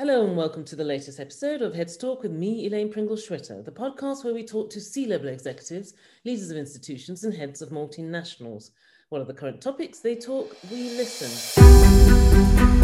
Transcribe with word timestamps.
Hello 0.00 0.24
and 0.24 0.34
welcome 0.34 0.64
to 0.64 0.76
the 0.76 0.82
latest 0.82 1.20
episode 1.20 1.60
of 1.60 1.74
Heads 1.74 1.94
Talk 1.94 2.22
with 2.22 2.32
me, 2.32 2.64
Elaine 2.64 2.90
Pringle 2.90 3.18
Schwitter, 3.18 3.62
the 3.62 3.70
podcast 3.70 4.24
where 4.24 4.32
we 4.32 4.42
talk 4.42 4.70
to 4.70 4.80
C 4.80 5.04
level 5.04 5.28
executives, 5.28 5.92
leaders 6.24 6.50
of 6.50 6.56
institutions, 6.56 7.22
and 7.22 7.34
heads 7.34 7.60
of 7.60 7.68
multinationals. 7.68 8.70
What 9.10 9.20
are 9.20 9.26
the 9.26 9.34
current 9.34 9.60
topics? 9.60 10.00
They 10.00 10.16
talk, 10.16 10.56
we 10.70 10.84
listen. 10.96 12.79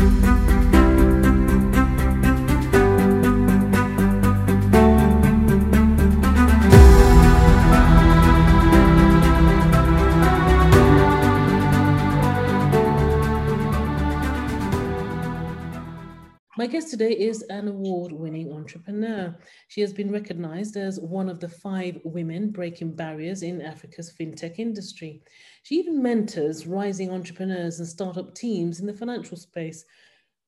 My 16.66 16.72
guest 16.72 16.90
today 16.90 17.12
is 17.12 17.42
an 17.42 17.68
award 17.68 18.10
winning 18.10 18.52
entrepreneur. 18.52 19.38
She 19.68 19.80
has 19.82 19.92
been 19.92 20.10
recognized 20.10 20.76
as 20.76 20.98
one 20.98 21.28
of 21.28 21.38
the 21.38 21.48
five 21.48 22.00
women 22.02 22.50
breaking 22.50 22.96
barriers 22.96 23.44
in 23.44 23.62
Africa's 23.62 24.12
fintech 24.12 24.58
industry. 24.58 25.22
She 25.62 25.76
even 25.76 26.02
mentors 26.02 26.66
rising 26.66 27.12
entrepreneurs 27.12 27.78
and 27.78 27.86
startup 27.86 28.34
teams 28.34 28.80
in 28.80 28.86
the 28.88 28.92
financial 28.92 29.36
space. 29.36 29.84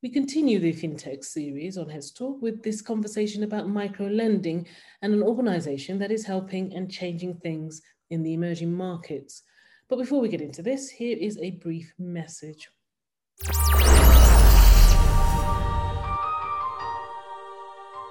We 0.02 0.09
continue 0.09 0.59
the 0.59 0.73
fintech 0.73 1.24
series 1.24 1.78
on 1.78 1.88
Heads 1.88 2.10
Talk 2.10 2.42
with 2.42 2.64
this 2.64 2.82
conversation 2.82 3.45
about 3.45 3.68
micro 3.68 4.09
lending 4.09 4.66
and 5.02 5.14
an 5.14 5.23
organization 5.23 6.00
that 6.00 6.10
is 6.10 6.26
helping 6.26 6.74
and 6.74 6.90
changing 6.90 7.37
things 7.37 7.80
in 8.10 8.24
the 8.24 8.34
emerging 8.34 8.73
markets. 8.73 9.45
But 9.88 10.00
before 10.00 10.20
we 10.20 10.28
get 10.28 10.40
into 10.40 10.62
this, 10.62 10.90
here 10.90 11.16
is 11.16 11.38
a 11.38 11.52
brief 11.52 11.95
message. 11.96 12.68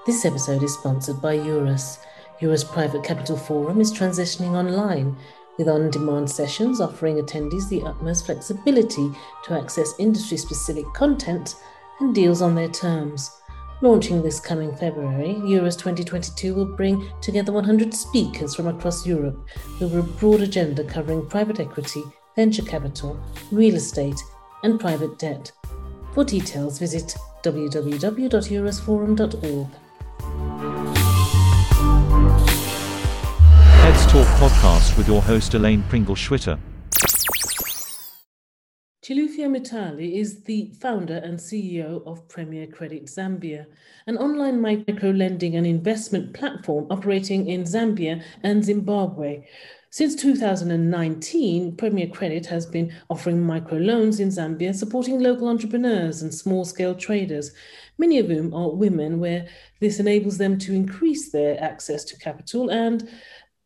This 0.07 0.23
episode 0.23 0.63
is 0.63 0.73
sponsored 0.73 1.21
by 1.21 1.33
Eurus. 1.33 1.99
Eurus 2.39 2.63
Private 2.63 3.03
Capital 3.03 3.35
Forum 3.35 3.81
is 3.81 3.91
transitioning 3.91 4.51
online 4.51 5.17
with 5.57 5.67
on 5.67 5.91
demand 5.91 6.31
sessions 6.31 6.79
offering 6.79 7.17
attendees 7.17 7.67
the 7.67 7.81
utmost 7.81 8.25
flexibility 8.25 9.11
to 9.43 9.53
access 9.53 9.99
industry 9.99 10.37
specific 10.37 10.85
content 10.93 11.55
and 11.99 12.15
deals 12.15 12.41
on 12.41 12.55
their 12.55 12.69
terms. 12.69 13.29
Launching 13.81 14.23
this 14.23 14.39
coming 14.39 14.73
February, 14.77 15.41
Eurus 15.45 15.75
2022 15.75 16.55
will 16.55 16.73
bring 16.77 17.11
together 17.19 17.51
100 17.51 17.93
speakers 17.93 18.55
from 18.55 18.67
across 18.67 19.05
Europe 19.05 19.45
over 19.81 19.99
a 19.99 20.03
broad 20.03 20.39
agenda 20.39 20.85
covering 20.85 21.27
private 21.27 21.59
equity, 21.59 22.01
venture 22.33 22.63
capital, 22.63 23.19
real 23.51 23.75
estate, 23.75 24.23
and 24.63 24.79
private 24.79 25.19
debt. 25.19 25.51
For 26.13 26.23
details, 26.23 26.79
visit 26.79 27.13
www.eurusforum.org. 27.43 29.67
podcast 34.37 34.95
with 34.99 35.07
your 35.07 35.19
host 35.23 35.55
Elaine 35.55 35.81
Pringle 35.89 36.13
Schwitter. 36.13 36.59
Chilufya 39.03 39.47
Mitali 39.47 40.19
is 40.19 40.43
the 40.43 40.71
founder 40.79 41.17
and 41.17 41.39
CEO 41.39 42.05
of 42.05 42.27
Premier 42.27 42.67
Credit 42.67 43.05
Zambia, 43.05 43.65
an 44.05 44.15
online 44.17 44.61
micro 44.61 45.09
lending 45.09 45.55
and 45.55 45.65
investment 45.65 46.35
platform 46.35 46.85
operating 46.91 47.47
in 47.47 47.63
Zambia 47.63 48.21
and 48.43 48.63
Zimbabwe. 48.63 49.43
Since 49.89 50.15
2019, 50.17 51.75
Premier 51.77 52.07
Credit 52.07 52.45
has 52.45 52.67
been 52.67 52.93
offering 53.09 53.41
microloans 53.41 54.19
in 54.19 54.27
Zambia, 54.27 54.75
supporting 54.75 55.19
local 55.19 55.47
entrepreneurs 55.47 56.21
and 56.21 56.31
small 56.31 56.65
scale 56.65 56.93
traders, 56.93 57.51
many 57.97 58.19
of 58.19 58.27
whom 58.27 58.53
are 58.53 58.69
women, 58.69 59.19
where 59.19 59.47
this 59.79 59.99
enables 59.99 60.37
them 60.37 60.59
to 60.59 60.73
increase 60.73 61.31
their 61.31 61.59
access 61.63 62.03
to 62.03 62.19
capital 62.19 62.69
and 62.69 63.09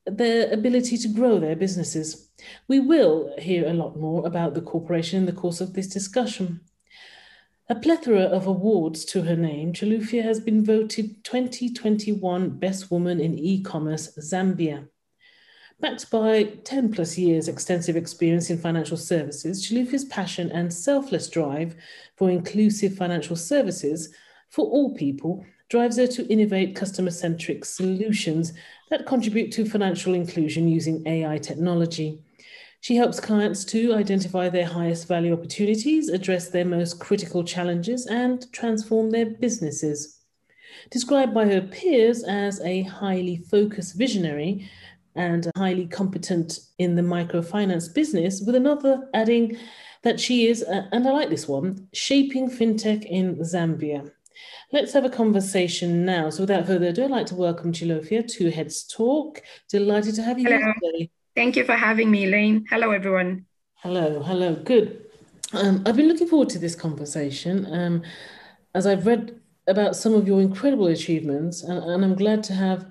their 0.05 0.51
ability 0.51 0.97
to 0.97 1.07
grow 1.07 1.39
their 1.39 1.55
businesses. 1.55 2.29
We 2.67 2.79
will 2.79 3.33
hear 3.37 3.67
a 3.67 3.73
lot 3.73 3.97
more 3.97 4.25
about 4.25 4.53
the 4.53 4.61
corporation 4.61 5.19
in 5.19 5.25
the 5.25 5.31
course 5.31 5.61
of 5.61 5.73
this 5.73 5.87
discussion. 5.87 6.61
A 7.69 7.75
plethora 7.75 8.23
of 8.23 8.47
awards 8.47 9.05
to 9.05 9.21
her 9.21 9.35
name, 9.35 9.71
Chilufya 9.71 10.23
has 10.23 10.39
been 10.39 10.65
voted 10.65 11.23
2021 11.23 12.49
Best 12.59 12.91
Woman 12.91 13.21
in 13.21 13.37
E-Commerce 13.39 14.17
Zambia. 14.17 14.87
Backed 15.79 16.11
by 16.11 16.43
10 16.43 16.91
plus 16.91 17.17
years 17.17 17.47
extensive 17.47 17.95
experience 17.95 18.49
in 18.49 18.57
financial 18.57 18.97
services, 18.97 19.65
Chilufya's 19.65 20.05
passion 20.05 20.51
and 20.51 20.73
selfless 20.73 21.29
drive 21.29 21.75
for 22.17 22.29
inclusive 22.29 22.95
financial 22.95 23.35
services 23.35 24.13
for 24.49 24.65
all 24.65 24.93
people 24.93 25.45
drives 25.71 25.95
her 25.95 26.05
to 26.05 26.27
innovate 26.27 26.75
customer 26.75 27.09
centric 27.09 27.63
solutions 27.63 28.51
that 28.89 29.05
contribute 29.05 29.53
to 29.53 29.63
financial 29.63 30.13
inclusion 30.13 30.67
using 30.67 31.01
AI 31.07 31.37
technology. 31.37 32.19
She 32.81 32.97
helps 32.97 33.21
clients 33.21 33.63
to 33.65 33.93
identify 33.93 34.49
their 34.49 34.65
highest 34.65 35.07
value 35.07 35.31
opportunities, 35.31 36.09
address 36.09 36.49
their 36.49 36.65
most 36.65 36.99
critical 36.99 37.45
challenges, 37.45 38.05
and 38.05 38.51
transform 38.51 39.11
their 39.11 39.27
businesses. 39.27 40.19
Described 40.89 41.33
by 41.33 41.45
her 41.45 41.61
peers 41.61 42.25
as 42.25 42.59
a 42.61 42.81
highly 42.81 43.37
focused 43.37 43.97
visionary 43.97 44.69
and 45.15 45.49
highly 45.55 45.87
competent 45.87 46.59
in 46.79 46.95
the 46.95 47.01
microfinance 47.01 47.93
business, 47.93 48.41
with 48.45 48.55
another 48.55 49.07
adding 49.13 49.55
that 50.03 50.19
she 50.19 50.47
is, 50.47 50.63
and 50.63 51.07
I 51.07 51.11
like 51.11 51.29
this 51.29 51.47
one, 51.47 51.87
shaping 51.93 52.49
fintech 52.49 53.05
in 53.05 53.37
Zambia. 53.37 54.11
Let's 54.73 54.93
have 54.93 55.03
a 55.03 55.09
conversation 55.09 56.05
now. 56.05 56.29
So, 56.29 56.43
without 56.43 56.65
further 56.65 56.87
ado, 56.87 57.03
I'd 57.03 57.11
like 57.11 57.25
to 57.25 57.35
welcome 57.35 57.73
Chilufya 57.73 58.25
to 58.35 58.51
Heads 58.51 58.83
Talk. 58.83 59.41
Delighted 59.67 60.15
to 60.15 60.23
have 60.23 60.39
you 60.39 60.45
hello. 60.45 60.59
here 60.59 60.73
today. 60.81 61.11
Thank 61.35 61.57
you 61.57 61.65
for 61.65 61.73
having 61.73 62.09
me, 62.09 62.23
Elaine. 62.23 62.65
Hello, 62.69 62.91
everyone. 62.91 63.45
Hello, 63.75 64.23
hello. 64.23 64.55
Good. 64.55 65.05
Um, 65.51 65.83
I've 65.85 65.97
been 65.97 66.07
looking 66.07 66.27
forward 66.27 66.47
to 66.49 66.59
this 66.59 66.73
conversation 66.73 67.67
um, 67.73 68.03
as 68.73 68.87
I've 68.87 69.05
read 69.05 69.41
about 69.67 69.97
some 69.97 70.13
of 70.13 70.25
your 70.25 70.39
incredible 70.39 70.87
achievements, 70.87 71.63
and, 71.63 71.83
and 71.83 72.05
I'm 72.05 72.15
glad 72.15 72.41
to 72.43 72.53
have 72.53 72.85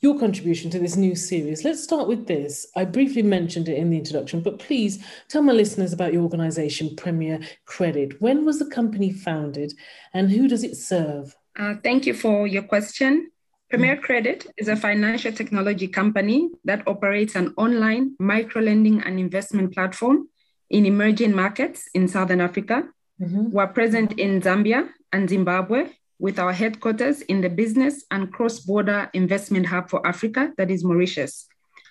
your 0.00 0.18
contribution 0.18 0.70
to 0.70 0.78
this 0.78 0.96
new 0.96 1.14
series. 1.14 1.64
Let's 1.64 1.82
start 1.82 2.08
with 2.08 2.26
this. 2.26 2.66
I 2.76 2.84
briefly 2.84 3.22
mentioned 3.22 3.68
it 3.68 3.78
in 3.78 3.90
the 3.90 3.98
introduction, 3.98 4.40
but 4.40 4.58
please 4.58 5.04
tell 5.28 5.42
my 5.42 5.52
listeners 5.52 5.92
about 5.92 6.12
your 6.12 6.22
organization, 6.22 6.94
Premier 6.96 7.40
Credit. 7.64 8.20
When 8.20 8.44
was 8.44 8.58
the 8.58 8.66
company 8.66 9.12
founded 9.12 9.72
and 10.12 10.30
who 10.30 10.46
does 10.46 10.62
it 10.62 10.76
serve? 10.76 11.34
Uh, 11.58 11.74
thank 11.82 12.06
you 12.06 12.14
for 12.14 12.46
your 12.46 12.64
question. 12.64 13.30
Premier 13.70 13.96
Credit 13.96 14.46
is 14.56 14.68
a 14.68 14.76
financial 14.76 15.32
technology 15.32 15.88
company 15.88 16.50
that 16.64 16.86
operates 16.86 17.34
an 17.34 17.54
online 17.56 18.14
micro 18.18 18.62
lending 18.62 19.00
and 19.02 19.18
investment 19.18 19.72
platform 19.72 20.28
in 20.70 20.86
emerging 20.86 21.34
markets 21.34 21.88
in 21.94 22.08
Southern 22.08 22.40
Africa. 22.40 22.84
Mm-hmm. 23.20 23.50
We're 23.50 23.68
present 23.68 24.18
in 24.18 24.42
Zambia 24.42 24.88
and 25.12 25.28
Zimbabwe, 25.28 25.88
with 26.24 26.38
our 26.38 26.54
headquarters 26.54 27.20
in 27.20 27.42
the 27.42 27.50
business 27.50 28.02
and 28.10 28.32
cross 28.32 28.60
border 28.60 29.10
investment 29.12 29.66
hub 29.66 29.90
for 29.90 30.00
Africa, 30.06 30.50
that 30.56 30.70
is 30.70 30.82
Mauritius. 30.82 31.46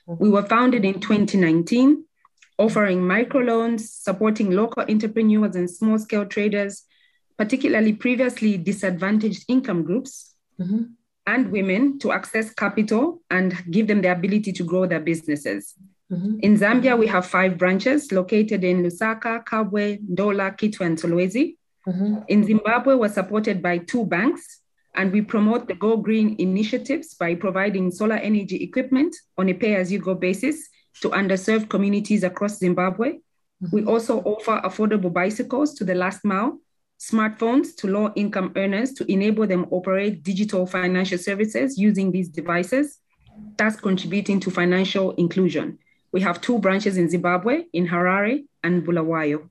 We 0.07 0.27
were 0.27 0.41
founded 0.41 0.83
in 0.83 0.99
2019, 0.99 2.03
offering 2.57 3.01
microloans, 3.01 3.81
supporting 3.81 4.49
local 4.49 4.85
entrepreneurs 4.89 5.55
and 5.55 5.69
small 5.69 5.99
scale 5.99 6.25
traders, 6.25 6.83
particularly 7.37 7.93
previously 7.93 8.57
disadvantaged 8.57 9.45
income 9.47 9.83
groups 9.83 10.33
mm-hmm. 10.59 10.85
and 11.27 11.51
women 11.51 11.99
to 11.99 12.11
access 12.11 12.51
capital 12.55 13.21
and 13.29 13.53
give 13.69 13.85
them 13.85 14.01
the 14.01 14.11
ability 14.11 14.51
to 14.53 14.63
grow 14.63 14.87
their 14.87 14.99
businesses. 14.99 15.75
Mm-hmm. 16.11 16.39
In 16.39 16.57
Zambia, 16.57 16.97
we 16.97 17.05
have 17.05 17.27
five 17.27 17.59
branches 17.59 18.11
located 18.11 18.63
in 18.63 18.81
Lusaka, 18.81 19.45
Kabwe, 19.45 20.01
Ndola, 20.09 20.57
Kitwe, 20.57 20.87
and 20.87 20.97
Solwezi. 20.97 21.55
Mm-hmm. 21.87 22.17
In 22.27 22.43
Zimbabwe, 22.43 22.95
we're 22.95 23.09
supported 23.09 23.61
by 23.61 23.77
two 23.79 24.05
banks, 24.05 24.59
and 24.95 25.11
we 25.11 25.21
promote 25.21 25.67
the 25.67 25.73
Go 25.73 25.97
Green 25.97 26.35
initiatives 26.39 27.15
by 27.15 27.35
providing 27.35 27.91
solar 27.91 28.15
energy 28.15 28.63
equipment 28.63 29.15
on 29.37 29.49
a 29.49 29.53
pay 29.53 29.75
as 29.75 29.91
you 29.91 29.99
go 29.99 30.13
basis 30.13 30.69
to 31.01 31.09
underserved 31.09 31.69
communities 31.69 32.23
across 32.23 32.59
Zimbabwe. 32.59 33.13
Mm-hmm. 33.13 33.75
We 33.75 33.85
also 33.85 34.21
offer 34.21 34.61
affordable 34.63 35.11
bicycles 35.11 35.73
to 35.75 35.83
the 35.83 35.95
last 35.95 36.23
mile, 36.23 36.59
smartphones 36.99 37.75
to 37.77 37.87
low 37.87 38.13
income 38.15 38.53
earners 38.55 38.93
to 38.93 39.11
enable 39.11 39.47
them 39.47 39.65
operate 39.71 40.23
digital 40.23 40.65
financial 40.65 41.17
services 41.17 41.77
using 41.77 42.11
these 42.11 42.29
devices, 42.29 42.99
thus 43.57 43.75
contributing 43.75 44.39
to 44.39 44.51
financial 44.51 45.11
inclusion. 45.15 45.79
We 46.11 46.21
have 46.21 46.39
two 46.39 46.59
branches 46.59 46.97
in 46.97 47.09
Zimbabwe, 47.09 47.63
in 47.73 47.87
Harare 47.87 48.45
and 48.63 48.85
Bulawayo. 48.85 49.49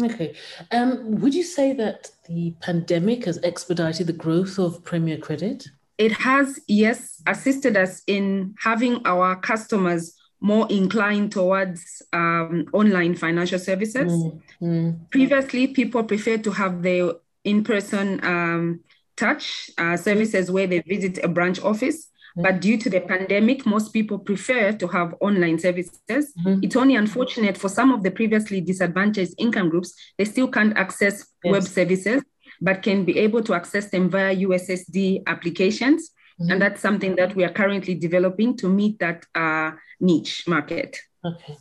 Okay. 0.00 0.34
Um, 0.70 1.20
would 1.20 1.34
you 1.34 1.42
say 1.42 1.72
that 1.74 2.10
the 2.26 2.54
pandemic 2.60 3.24
has 3.26 3.38
expedited 3.42 4.06
the 4.06 4.12
growth 4.12 4.58
of 4.58 4.82
Premier 4.84 5.18
Credit? 5.18 5.66
It 5.98 6.12
has, 6.12 6.58
yes, 6.66 7.20
assisted 7.26 7.76
us 7.76 8.02
in 8.06 8.54
having 8.62 9.02
our 9.04 9.36
customers 9.36 10.16
more 10.40 10.66
inclined 10.70 11.30
towards 11.30 12.02
um, 12.12 12.66
online 12.72 13.14
financial 13.14 13.58
services. 13.58 14.12
Mm, 14.12 14.42
mm. 14.60 15.10
Previously, 15.10 15.68
people 15.68 16.02
preferred 16.02 16.42
to 16.44 16.50
have 16.50 16.82
their 16.82 17.12
in 17.44 17.62
person 17.62 18.24
um, 18.24 18.80
touch 19.16 19.70
uh, 19.78 19.96
services 19.96 20.50
where 20.50 20.66
they 20.66 20.80
visit 20.80 21.18
a 21.22 21.28
branch 21.28 21.60
office. 21.60 22.08
Mm-hmm. 22.32 22.42
But 22.42 22.60
due 22.60 22.78
to 22.78 22.90
the 22.90 23.00
pandemic, 23.00 23.66
most 23.66 23.92
people 23.92 24.18
prefer 24.18 24.72
to 24.72 24.86
have 24.88 25.14
online 25.20 25.58
services. 25.58 26.00
Mm-hmm. 26.08 26.60
It's 26.62 26.76
only 26.76 26.96
unfortunate 26.96 27.58
for 27.58 27.68
some 27.68 27.92
of 27.92 28.02
the 28.02 28.10
previously 28.10 28.60
disadvantaged 28.60 29.34
income 29.38 29.68
groups, 29.68 29.94
they 30.18 30.24
still 30.24 30.48
can't 30.48 30.76
access 30.76 31.26
yes. 31.44 31.52
web 31.52 31.62
services, 31.64 32.22
but 32.60 32.82
can 32.82 33.04
be 33.04 33.18
able 33.18 33.42
to 33.42 33.54
access 33.54 33.90
them 33.90 34.08
via 34.08 34.34
USSD 34.36 35.24
applications. 35.26 36.10
Mm-hmm. 36.40 36.52
And 36.52 36.62
that's 36.62 36.80
something 36.80 37.16
that 37.16 37.36
we 37.36 37.44
are 37.44 37.52
currently 37.52 37.94
developing 37.94 38.56
to 38.58 38.68
meet 38.68 38.98
that 39.00 39.26
uh, 39.34 39.72
niche 40.00 40.44
market. 40.48 40.98
Okay. 41.24 41.56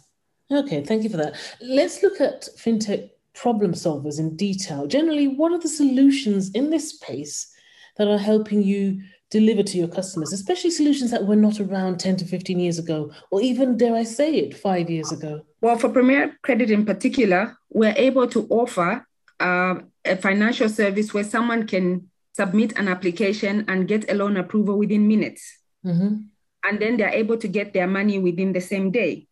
Okay, 0.49 0.83
thank 0.83 1.03
you 1.03 1.09
for 1.09 1.17
that. 1.17 1.35
Let's 1.61 2.03
look 2.03 2.19
at 2.19 2.47
fintech 2.57 3.09
problem 3.33 3.73
solvers 3.73 4.19
in 4.19 4.35
detail. 4.35 4.87
Generally, 4.87 5.29
what 5.29 5.51
are 5.51 5.59
the 5.59 5.69
solutions 5.69 6.51
in 6.51 6.69
this 6.69 6.89
space 6.89 7.53
that 7.97 8.07
are 8.07 8.17
helping 8.17 8.61
you 8.61 9.01
deliver 9.31 9.63
to 9.63 9.77
your 9.77 9.87
customers, 9.87 10.33
especially 10.33 10.69
solutions 10.69 11.09
that 11.09 11.25
were 11.25 11.37
not 11.37 11.59
around 11.59 11.99
10 11.99 12.17
to 12.17 12.25
15 12.25 12.59
years 12.59 12.77
ago, 12.77 13.11
or 13.31 13.41
even, 13.41 13.77
dare 13.77 13.95
I 13.95 14.03
say 14.03 14.35
it, 14.35 14.57
five 14.57 14.89
years 14.89 15.11
ago? 15.11 15.41
Well, 15.61 15.77
for 15.77 15.89
Premier 15.89 16.37
Credit 16.43 16.69
in 16.69 16.85
particular, 16.85 17.57
we're 17.69 17.95
able 17.95 18.27
to 18.27 18.45
offer 18.49 19.07
uh, 19.39 19.75
a 20.05 20.17
financial 20.17 20.69
service 20.69 21.13
where 21.13 21.23
someone 21.23 21.65
can 21.65 22.09
submit 22.33 22.77
an 22.77 22.87
application 22.87 23.65
and 23.67 23.87
get 23.87 24.11
a 24.11 24.13
loan 24.13 24.37
approval 24.37 24.77
within 24.77 25.07
minutes. 25.07 25.59
Mm-hmm. 25.85 26.15
And 26.63 26.79
then 26.79 26.97
they're 26.97 27.09
able 27.09 27.37
to 27.37 27.47
get 27.47 27.73
their 27.73 27.87
money 27.87 28.19
within 28.19 28.53
the 28.53 28.61
same 28.61 28.91
day. 28.91 29.27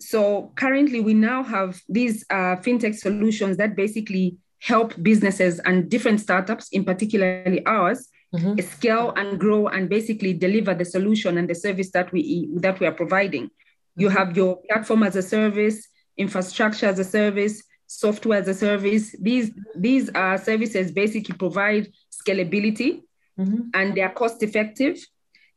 So 0.00 0.52
currently, 0.56 1.00
we 1.00 1.14
now 1.14 1.44
have 1.44 1.80
these 1.88 2.24
uh, 2.30 2.56
fintech 2.56 2.96
solutions 2.96 3.58
that 3.58 3.76
basically 3.76 4.38
help 4.60 4.94
businesses 5.02 5.60
and 5.60 5.88
different 5.88 6.20
startups, 6.20 6.68
in 6.70 6.84
particularly 6.84 7.64
ours, 7.66 8.08
mm-hmm. 8.34 8.58
scale 8.60 9.12
and 9.16 9.38
grow 9.38 9.68
and 9.68 9.88
basically 9.88 10.32
deliver 10.32 10.74
the 10.74 10.84
solution 10.84 11.38
and 11.38 11.48
the 11.48 11.54
service 11.54 11.90
that 11.92 12.12
we 12.12 12.48
that 12.56 12.80
we 12.80 12.86
are 12.86 12.92
providing. 12.92 13.44
Mm-hmm. 13.44 14.00
You 14.02 14.08
have 14.08 14.36
your 14.36 14.60
platform 14.68 15.02
as 15.02 15.16
a 15.16 15.22
service, 15.22 15.88
infrastructure 16.16 16.86
as 16.86 16.98
a 16.98 17.04
service, 17.04 17.62
software 17.86 18.40
as 18.40 18.48
a 18.48 18.54
service. 18.54 19.14
These 19.20 19.52
these 19.76 20.10
are 20.10 20.38
services 20.38 20.92
basically 20.92 21.36
provide 21.36 21.92
scalability 22.10 23.02
mm-hmm. 23.38 23.68
and 23.74 23.94
they 23.94 24.02
are 24.02 24.12
cost 24.12 24.42
effective 24.42 24.98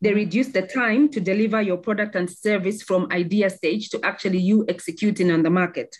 they 0.01 0.13
reduce 0.13 0.49
the 0.49 0.61
time 0.61 1.09
to 1.09 1.19
deliver 1.19 1.61
your 1.61 1.77
product 1.77 2.15
and 2.15 2.29
service 2.29 2.83
from 2.83 3.07
idea 3.11 3.49
stage 3.49 3.89
to 3.89 3.99
actually 4.03 4.39
you 4.39 4.65
executing 4.67 5.31
on 5.31 5.41
the 5.41 5.49
market. 5.49 5.95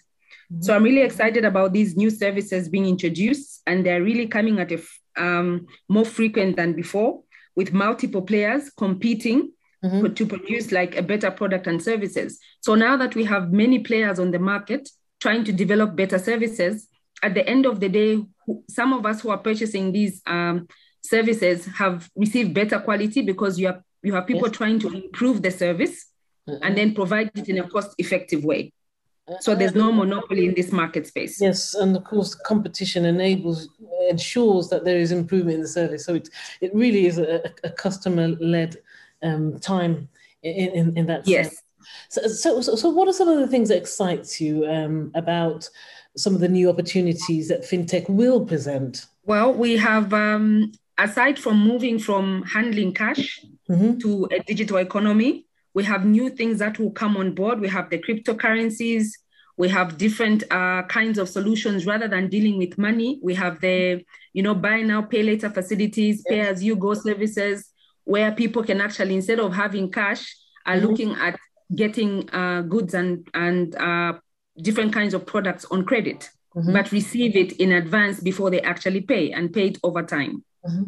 Mm-hmm. 0.52 0.62
So 0.62 0.76
I'm 0.76 0.84
really 0.84 1.02
excited 1.02 1.46
about 1.46 1.74
these 1.74 1.96
new 1.96 2.10
services 2.10 2.70
being 2.70 2.86
introduced, 2.86 3.62
and 3.66 3.86
they're 3.86 4.04
really 4.04 4.28
coming 4.28 4.60
at 4.60 4.72
a 4.72 4.82
um, 5.18 5.68
more 5.90 6.06
frequent 6.06 6.56
than 6.56 6.74
before, 6.74 7.22
with 7.56 7.74
multiple 7.74 8.22
players 8.22 8.70
competing 8.70 9.52
mm-hmm. 9.84 10.14
to 10.14 10.26
produce 10.26 10.72
like 10.72 10.96
a 10.96 11.02
better 11.02 11.32
product 11.32 11.68
and 11.68 11.82
services. 11.82 12.40
So 12.62 12.76
now 12.76 12.98
that 12.98 13.16
we 13.16 13.24
have 13.26 13.52
many 13.52 13.80
players 13.80 14.20
on 14.20 14.32
the 14.32 14.40
market 14.40 14.90
trying 15.22 15.44
to 15.46 15.54
develop 15.54 15.96
better 15.96 16.20
services, 16.20 16.88
at 17.24 17.34
the 17.34 17.48
end 17.48 17.66
of 17.66 17.80
the 17.80 17.90
day, 17.90 18.22
some 18.70 18.94
of 18.94 19.06
us 19.06 19.22
who 19.22 19.30
are 19.30 19.38
purchasing 19.38 19.92
these 19.92 20.22
um, 20.28 20.68
services 21.02 21.66
have 21.66 22.10
received 22.16 22.54
better 22.54 22.80
quality 22.80 23.22
because 23.22 23.60
you 23.60 23.68
have 23.68 23.82
you 24.04 24.14
have 24.14 24.28
people 24.28 24.48
yes. 24.48 24.58
trying 24.58 24.80
to 24.80 24.90
improve 24.90 25.42
the 25.42 25.50
service 25.50 26.06
mm-hmm. 26.48 26.64
and 26.64 26.78
then 26.78 26.94
provide 26.94 27.32
it 27.34 27.50
in 27.50 27.58
a 27.58 27.68
cost 27.68 27.96
effective 27.98 28.44
way 28.44 28.72
so 29.40 29.56
there's 29.56 29.76
no 29.76 29.92
monopoly 29.92 30.46
in 30.46 30.54
this 30.54 30.72
market 30.72 31.08
space. 31.08 31.42
Yes 31.42 31.74
and 31.74 31.96
of 31.96 32.04
course 32.04 32.36
competition 32.36 33.06
enables 33.06 33.70
ensures 34.10 34.70
that 34.70 34.86
there 34.86 34.98
is 34.98 35.12
improvement 35.12 35.56
in 35.56 35.62
the 35.62 35.68
service. 35.68 36.06
So 36.06 36.16
it 36.16 36.30
it 36.62 36.74
really 36.76 37.06
is 37.08 37.18
a, 37.18 37.52
a 37.64 37.70
customer 37.70 38.28
led 38.28 38.78
um, 39.24 39.60
time 39.60 40.08
in, 40.44 40.72
in, 40.72 40.98
in 40.98 41.06
that 41.08 41.28
yes. 41.28 41.64
so, 42.10 42.28
so, 42.28 42.62
so 42.62 42.90
what 42.90 43.08
are 43.08 43.14
some 43.14 43.28
of 43.28 43.40
the 43.40 43.48
things 43.48 43.70
that 43.70 43.78
excites 43.78 44.40
you 44.40 44.68
um, 44.68 45.12
about 45.16 45.68
some 46.16 46.36
of 46.36 46.42
the 46.42 46.48
new 46.48 46.70
opportunities 46.70 47.48
that 47.48 47.64
fintech 47.64 48.08
will 48.10 48.46
present? 48.46 49.08
Well 49.24 49.54
we 49.54 49.76
have 49.78 50.14
um, 50.14 50.72
aside 50.98 51.40
from 51.40 51.60
moving 51.60 51.98
from 51.98 52.44
handling 52.44 52.94
cash 52.94 53.42
mm-hmm. 53.70 53.98
to 54.00 54.28
a 54.32 54.40
digital 54.44 54.78
economy, 54.78 55.46
we 55.76 55.84
have 55.84 56.06
new 56.06 56.30
things 56.30 56.60
that 56.60 56.80
will 56.80 56.92
come 56.92 57.18
on 57.18 57.36
board. 57.36 57.60
We 57.60 57.68
have 57.68 57.90
the 57.90 58.00
cryptocurrencies. 58.00 59.10
We 59.58 59.68
have 59.70 59.98
different 59.98 60.44
uh, 60.50 60.84
kinds 60.84 61.18
of 61.18 61.28
solutions 61.30 61.86
rather 61.86 62.08
than 62.08 62.30
dealing 62.30 62.58
with 62.58 62.78
money. 62.78 63.20
We 63.22 63.36
have 63.36 63.60
the, 63.60 64.04
you 64.34 64.42
know, 64.42 64.56
buy 64.56 64.82
now, 64.82 65.02
pay 65.02 65.22
later 65.22 65.50
facilities, 65.50 66.24
pay 66.28 66.40
as 66.40 66.64
you 66.64 66.78
go 66.78 66.94
services, 66.94 67.70
where 68.06 68.32
people 68.32 68.64
can 68.64 68.80
actually, 68.80 69.16
instead 69.16 69.40
of 69.40 69.54
having 69.54 69.92
cash, 69.92 70.36
are 70.66 70.78
mm-hmm. 70.78 70.86
looking 70.86 71.12
at 71.16 71.38
getting 71.74 72.30
uh, 72.32 72.62
goods 72.62 72.94
and 72.94 73.28
and 73.34 73.76
uh, 73.76 74.14
different 74.62 74.94
kinds 74.94 75.14
of 75.14 75.26
products 75.26 75.66
on 75.72 75.84
credit, 75.84 76.30
mm-hmm. 76.56 76.72
but 76.72 76.92
receive 76.92 77.36
it 77.36 77.54
in 77.54 77.74
advance 77.74 78.22
before 78.22 78.50
they 78.50 78.62
actually 78.62 79.02
pay 79.02 79.32
and 79.32 79.52
pay 79.52 79.68
it 79.68 79.78
over 79.84 80.04
time. 80.04 80.44
Mm-hmm. 80.66 80.84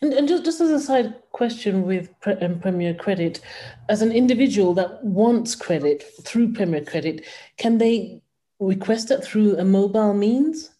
And, 0.00 0.12
and 0.12 0.28
just, 0.28 0.44
just 0.44 0.60
as 0.60 0.70
a 0.70 0.80
side 0.80 1.14
question 1.32 1.82
with 1.82 2.18
Pre- 2.20 2.34
um, 2.34 2.60
Premier 2.60 2.94
Credit, 2.94 3.40
as 3.88 4.02
an 4.02 4.12
individual 4.12 4.74
that 4.74 5.04
wants 5.04 5.54
credit 5.54 6.04
through 6.22 6.52
Premier 6.52 6.84
Credit, 6.84 7.24
can 7.58 7.78
they 7.78 8.22
request 8.58 9.10
it 9.10 9.22
through 9.22 9.58
a 9.58 9.64
mobile 9.64 10.14
means? 10.14 10.70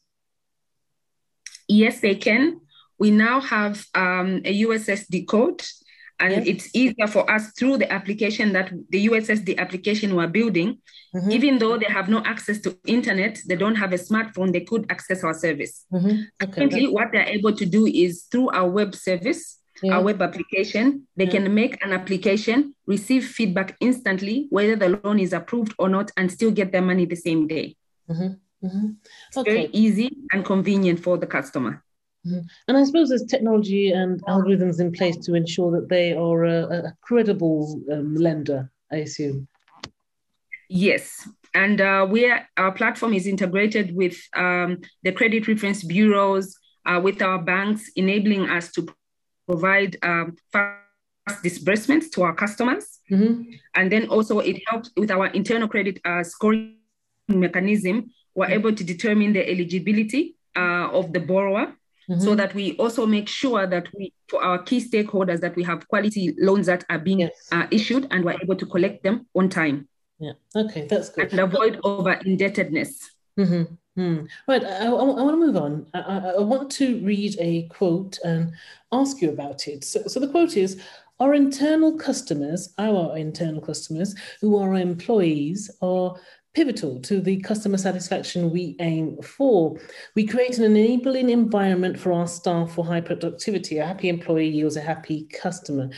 Yes, 1.68 2.00
they 2.00 2.14
can. 2.14 2.60
We 2.98 3.10
now 3.10 3.40
have 3.40 3.84
um, 3.94 4.40
a 4.44 4.62
USSD 4.62 5.26
code 5.26 5.62
and 6.18 6.32
yes. 6.32 6.46
it's 6.46 6.74
easier 6.74 7.06
for 7.06 7.30
us 7.30 7.52
through 7.58 7.78
the 7.78 7.92
application 7.92 8.52
that 8.52 8.72
the 8.90 9.06
USSD 9.08 9.58
application 9.58 10.14
we're 10.14 10.26
building. 10.26 10.78
Mm-hmm. 11.14 11.30
Even 11.30 11.58
though 11.58 11.78
they 11.78 11.86
have 11.86 12.08
no 12.08 12.22
access 12.24 12.60
to 12.60 12.76
internet, 12.86 13.38
they 13.46 13.56
don't 13.56 13.76
have 13.76 13.92
a 13.92 13.96
smartphone, 13.96 14.52
they 14.52 14.60
could 14.60 14.86
access 14.90 15.22
our 15.24 15.34
service. 15.34 15.84
Mm-hmm. 15.92 16.22
Okay, 16.42 16.52
Currently, 16.52 16.88
what 16.88 17.08
they're 17.12 17.28
able 17.28 17.52
to 17.54 17.66
do 17.66 17.86
is 17.86 18.24
through 18.30 18.50
our 18.50 18.68
web 18.68 18.94
service, 18.94 19.58
yeah. 19.82 19.94
our 19.94 20.02
web 20.02 20.22
application, 20.22 21.06
they 21.16 21.24
yeah. 21.24 21.30
can 21.30 21.54
make 21.54 21.82
an 21.84 21.92
application, 21.92 22.74
receive 22.86 23.26
feedback 23.26 23.76
instantly, 23.80 24.46
whether 24.50 24.76
the 24.76 25.00
loan 25.02 25.18
is 25.18 25.32
approved 25.32 25.74
or 25.78 25.88
not, 25.88 26.10
and 26.16 26.30
still 26.32 26.50
get 26.50 26.72
their 26.72 26.82
money 26.82 27.04
the 27.04 27.16
same 27.16 27.46
day. 27.46 27.76
Mm-hmm. 28.10 28.66
mm-hmm. 28.66 29.38
Okay. 29.38 29.50
Very 29.50 29.68
easy 29.72 30.16
and 30.32 30.44
convenient 30.44 31.00
for 31.00 31.18
the 31.18 31.26
customer. 31.26 31.82
Mm-hmm. 32.26 32.40
And 32.68 32.76
I 32.76 32.84
suppose 32.84 33.08
there's 33.08 33.24
technology 33.24 33.92
and 33.92 34.22
algorithms 34.24 34.80
in 34.80 34.92
place 34.92 35.16
to 35.18 35.34
ensure 35.34 35.70
that 35.72 35.88
they 35.88 36.12
are 36.12 36.44
a, 36.44 36.62
a 36.62 36.96
credible 37.02 37.80
um, 37.92 38.14
lender, 38.14 38.70
I 38.90 38.96
assume. 38.96 39.48
Yes, 40.68 41.28
and 41.54 41.80
uh, 41.80 42.06
we 42.08 42.28
are, 42.28 42.46
our 42.56 42.72
platform 42.72 43.14
is 43.14 43.26
integrated 43.26 43.94
with 43.94 44.16
um, 44.34 44.78
the 45.04 45.12
credit 45.12 45.46
reference 45.46 45.84
bureaus, 45.84 46.58
uh, 46.84 47.00
with 47.02 47.22
our 47.22 47.40
banks, 47.40 47.90
enabling 47.96 48.50
us 48.50 48.72
to 48.72 48.86
provide 49.46 49.96
um, 50.02 50.36
fast 50.52 51.42
disbursements 51.42 52.10
to 52.10 52.22
our 52.22 52.34
customers. 52.34 52.98
Mm-hmm. 53.10 53.52
And 53.74 53.90
then 53.90 54.08
also 54.08 54.40
it 54.40 54.62
helps 54.66 54.90
with 54.96 55.10
our 55.10 55.28
internal 55.28 55.68
credit 55.68 56.00
uh, 56.04 56.24
scoring 56.24 56.76
mechanism. 57.28 58.10
We're 58.34 58.46
mm-hmm. 58.46 58.54
able 58.54 58.74
to 58.74 58.84
determine 58.84 59.32
the 59.32 59.48
eligibility 59.48 60.36
uh, 60.56 60.88
of 60.90 61.12
the 61.12 61.20
borrower 61.20 61.74
Mm-hmm. 62.08 62.20
so 62.20 62.36
that 62.36 62.54
we 62.54 62.76
also 62.76 63.04
make 63.04 63.28
sure 63.28 63.66
that 63.66 63.88
we 63.92 64.12
for 64.28 64.40
our 64.40 64.62
key 64.62 64.80
stakeholders 64.80 65.40
that 65.40 65.56
we 65.56 65.64
have 65.64 65.88
quality 65.88 66.36
loans 66.38 66.66
that 66.66 66.84
are 66.88 67.00
being 67.00 67.18
yes. 67.18 67.32
uh, 67.50 67.66
issued 67.72 68.06
and 68.12 68.24
we're 68.24 68.38
able 68.40 68.54
to 68.54 68.66
collect 68.66 69.02
them 69.02 69.26
on 69.34 69.48
time 69.48 69.88
yeah 70.20 70.34
okay 70.54 70.86
that's 70.86 71.08
good 71.08 71.32
and 71.32 71.40
avoid 71.40 71.80
over 71.82 72.12
indebtedness 72.24 73.10
mm-hmm. 73.36 73.74
Mm. 73.98 74.28
Right, 74.46 74.62
I, 74.62 74.84
I, 74.84 74.88
I, 74.88 74.92
want 74.92 75.40
to 75.40 75.46
move 75.46 75.56
on. 75.56 75.86
I, 75.94 76.32
I, 76.36 76.40
want 76.40 76.70
to 76.72 77.00
read 77.02 77.34
a 77.40 77.62
quote 77.68 78.18
and 78.22 78.52
ask 78.92 79.22
you 79.22 79.30
about 79.30 79.66
it. 79.68 79.84
So, 79.84 80.02
so 80.06 80.20
the 80.20 80.28
quote 80.28 80.56
is 80.56 80.82
Our 81.18 81.32
internal 81.32 81.96
customers, 81.96 82.74
our 82.76 83.16
internal 83.16 83.62
customers, 83.62 84.14
who 84.42 84.58
are 84.58 84.74
employees, 84.74 85.70
are 85.80 86.14
pivotal 86.56 86.98
to 87.02 87.20
the 87.20 87.38
customer 87.42 87.76
satisfaction 87.76 88.50
we 88.50 88.76
aim 88.80 89.20
for. 89.20 89.78
We 90.14 90.26
create 90.26 90.56
an 90.56 90.64
enabling 90.64 91.28
environment 91.28 92.00
for 92.00 92.12
our 92.12 92.26
staff 92.26 92.72
for 92.72 92.82
high 92.82 93.02
productivity. 93.02 93.76
A 93.76 93.84
happy 93.84 94.08
employee 94.08 94.48
yields 94.48 94.76
a 94.76 94.80
happy 94.80 95.24
customer. 95.24 95.90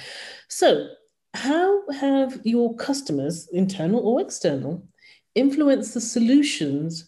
So, 0.49 0.88
how 1.35 1.88
have 1.93 2.41
your 2.45 2.75
customers, 2.75 3.49
internal 3.53 4.00
or 4.00 4.21
external, 4.21 4.85
influenced 5.37 5.95
the 5.95 6.00
solutions 6.00 7.07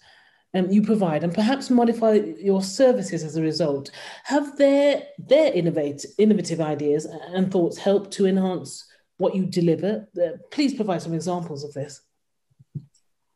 um, 0.55 0.71
you 0.71 0.83
provide 0.83 1.25
and 1.25 1.35
perhaps 1.35 1.71
modify 1.71 2.21
your 2.39 2.63
services 2.63 3.25
as 3.25 3.35
a 3.35 3.43
result? 3.43 3.91
Have 4.23 4.59
their, 4.59 5.03
their 5.19 5.53
innovate, 5.53 6.07
innovative 6.19 6.61
ideas 6.61 7.05
and 7.35 7.51
thoughts 7.51 7.79
helped 7.79 8.13
to 8.13 8.27
enhance 8.27 8.87
what 9.17 9.35
you 9.35 9.45
deliver? 9.45 10.07
Uh, 10.17 10.37
please 10.53 10.73
provide 10.75 11.03
some 11.03 11.15
examples 11.15 11.65
of 11.65 11.73
this. 11.73 12.01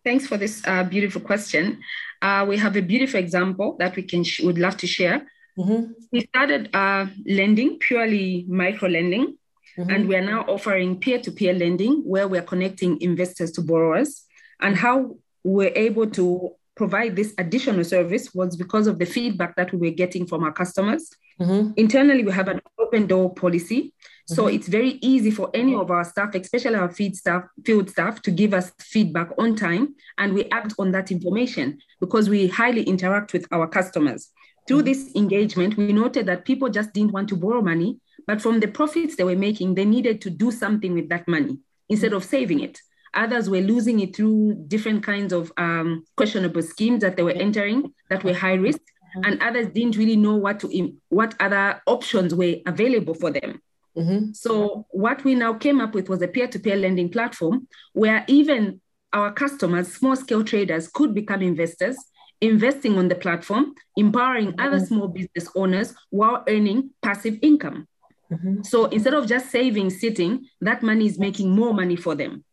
Thanks 0.05 0.27
for 0.27 0.37
this 0.37 0.63
uh, 0.67 0.85
beautiful 0.85 1.21
question. 1.21 1.81
Uh, 2.21 2.45
we 2.49 2.57
have 2.59 2.77
a 2.77 2.83
beautiful 2.83 3.19
example 3.19 3.77
that 3.79 3.97
we 3.97 4.03
can 4.03 4.23
sh- 4.23 4.41
would 4.41 4.59
love 4.59 4.77
to 4.79 4.87
share. 4.87 5.27
mm-hmm. 5.59 5.93
we 6.13 6.21
started 6.21 6.75
uh, 6.75 7.07
lending, 7.27 7.79
purely 7.79 8.45
micro 8.49 8.89
lending. 8.89 9.37
Mm-hmm. 9.79 9.91
And 9.91 10.09
we 10.09 10.15
are 10.15 10.25
now 10.25 10.43
offering 10.43 11.01
peer 11.01 11.19
to 11.21 11.33
peer 11.33 11.53
lending 11.53 12.03
where 12.05 12.29
we're 12.29 12.43
connecting 12.43 13.01
investors 13.01 13.51
to 13.53 13.61
borrowers. 13.61 14.25
And 14.61 14.77
how 14.77 15.17
we're 15.43 15.73
able 15.75 16.09
to 16.11 16.53
provide 16.77 17.17
this 17.17 17.35
additional 17.39 17.85
service 17.85 18.35
was 18.35 18.57
because 18.57 18.87
of 18.87 18.99
the 18.99 19.07
feedback 19.07 19.57
that 19.57 19.73
we 19.73 19.79
were 19.79 19.95
getting 19.95 20.27
from 20.27 20.45
our 20.45 20.53
customers. 20.53 21.11
Mm-hmm. 21.41 21.73
Internally, 21.77 22.25
we 22.25 22.33
have 22.33 22.49
an 22.49 22.61
open 22.95 23.07
door 23.07 23.35
policy. 23.35 23.93
So 24.27 24.45
mm-hmm. 24.45 24.57
it's 24.57 24.69
very 24.69 24.99
easy 25.03 25.31
for 25.31 25.51
any 25.53 25.75
of 25.75 25.91
our 25.91 26.05
staff, 26.05 26.35
especially 26.35 26.77
our 26.77 26.91
field 26.91 27.15
staff, 27.17 27.45
field 27.65 27.91
staff, 27.91 28.23
to 28.23 28.31
give 28.31 28.55
us 28.55 28.73
feedback 28.79 29.31
on 29.39 29.55
time, 29.55 29.95
and 30.17 30.33
we 30.33 30.49
act 30.51 30.75
on 30.79 30.93
that 30.93 31.11
information 31.11 31.79
because 32.01 32.31
we 32.31 32.49
highly 32.49 32.83
interact 32.85 33.33
with 33.33 33.47
our 33.53 33.67
customers. 33.67 34.31
Through 34.67 34.79
mm-hmm. 34.79 34.87
this 34.87 35.15
engagement, 35.15 35.77
we 35.77 35.93
noted 35.93 36.27
that 36.27 36.47
people 36.47 36.71
just 36.71 36.95
didn't 36.95 37.13
want 37.13 37.29
to 37.29 37.37
borrow 37.37 37.61
money, 37.61 37.99
but 38.27 38.41
from 38.41 38.61
the 38.61 38.69
profits 38.69 39.17
they 39.17 39.25
were 39.25 39.37
making, 39.37 39.75
they 39.75 39.85
needed 39.85 40.23
to 40.23 40.31
do 40.31 40.51
something 40.51 40.95
with 40.95 41.11
that 41.11 41.29
money 41.29 41.59
instead 41.91 42.15
of 42.15 42.25
saving 42.25 42.61
it. 42.61 42.81
Others 43.13 43.51
were 43.51 43.61
losing 43.61 44.01
it 44.01 44.17
through 44.17 44.65
different 44.67 45.05
kinds 45.05 45.33
of 45.33 45.53
um, 45.57 46.05
questionable 46.17 46.63
schemes 46.63 47.03
that 47.03 47.17
they 47.17 47.23
were 47.23 47.31
entering 47.31 47.93
that 48.09 48.25
were 48.25 48.35
high 48.35 48.55
risk, 48.55 48.81
mm-hmm. 49.17 49.25
and 49.25 49.43
others 49.43 49.69
didn't 49.69 49.97
really 49.97 50.17
know 50.17 50.37
what 50.37 50.61
to 50.61 50.97
what 51.09 51.35
other 51.41 51.81
options 51.87 52.35
were 52.35 52.57
available 52.67 53.15
for 53.15 53.31
them. 53.31 53.61
Mm-hmm. 53.97 54.33
So 54.33 54.87
what 54.91 55.23
we 55.25 55.35
now 55.35 55.55
came 55.55 55.81
up 55.81 55.95
with 55.95 56.09
was 56.09 56.21
a 56.23 56.29
peer-to-peer 56.29 56.77
lending 56.77 57.09
platform 57.11 57.69
where 57.93 58.25
even 58.27 58.81
our 59.13 59.33
customers, 59.33 59.93
small-scale 59.93 60.45
traders, 60.45 60.89
could 60.89 61.15
become 61.15 61.43
investors, 61.43 61.97
investing 62.41 62.99
on 62.99 63.09
the 63.09 63.15
platform, 63.15 63.75
empowering 63.97 64.49
mm-hmm. 64.49 64.67
other 64.67 64.85
small 64.85 65.09
business 65.09 65.49
owners 65.55 65.95
while 66.11 66.43
earning 66.49 66.91
passive 67.03 67.39
income. 67.43 67.87
Mm-hmm. 68.33 68.63
So 68.63 68.87
instead 68.87 69.15
of 69.15 69.29
just 69.29 69.51
saving, 69.51 69.91
sitting, 69.91 70.47
that 70.61 70.83
money 70.83 71.07
is 71.07 71.19
making 71.19 71.55
more 71.55 71.73
money 71.73 71.97
for 71.97 72.17
them. 72.17 72.45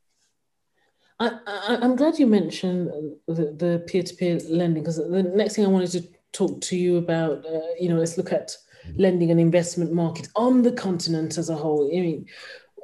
I, 1.20 1.78
am 1.82 1.96
glad 1.96 2.18
you 2.18 2.26
mentioned 2.26 2.90
the, 3.28 3.54
the 3.56 3.84
peer-to-peer 3.88 4.40
lending 4.50 4.82
because 4.82 4.98
the 4.98 5.24
next 5.24 5.56
thing 5.56 5.66
I 5.66 5.70
wanted 5.70 5.92
to 5.92 6.08
talk 6.34 6.62
to 6.62 6.78
you 6.78 6.98
about, 6.98 7.46
uh, 7.46 7.60
you 7.80 7.90
know, 7.90 7.98
let's 7.98 8.18
look 8.18 8.32
at 8.32 8.56
lending 8.98 9.32
and 9.32 9.40
investment 9.40 9.92
market 9.92 10.28
on 10.36 10.62
the 10.64 10.72
continent 10.72 11.38
as 11.38 11.50
a 11.50 11.56
whole. 11.56 11.88
I 11.88 12.00
mean, 12.00 12.26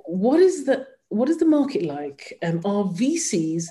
what 0.05 0.39
is 0.39 0.65
the 0.65 0.87
what 1.09 1.29
is 1.29 1.37
the 1.37 1.45
market 1.45 1.83
like? 1.83 2.37
Um, 2.43 2.57
are 2.65 2.83
VCs 2.83 3.67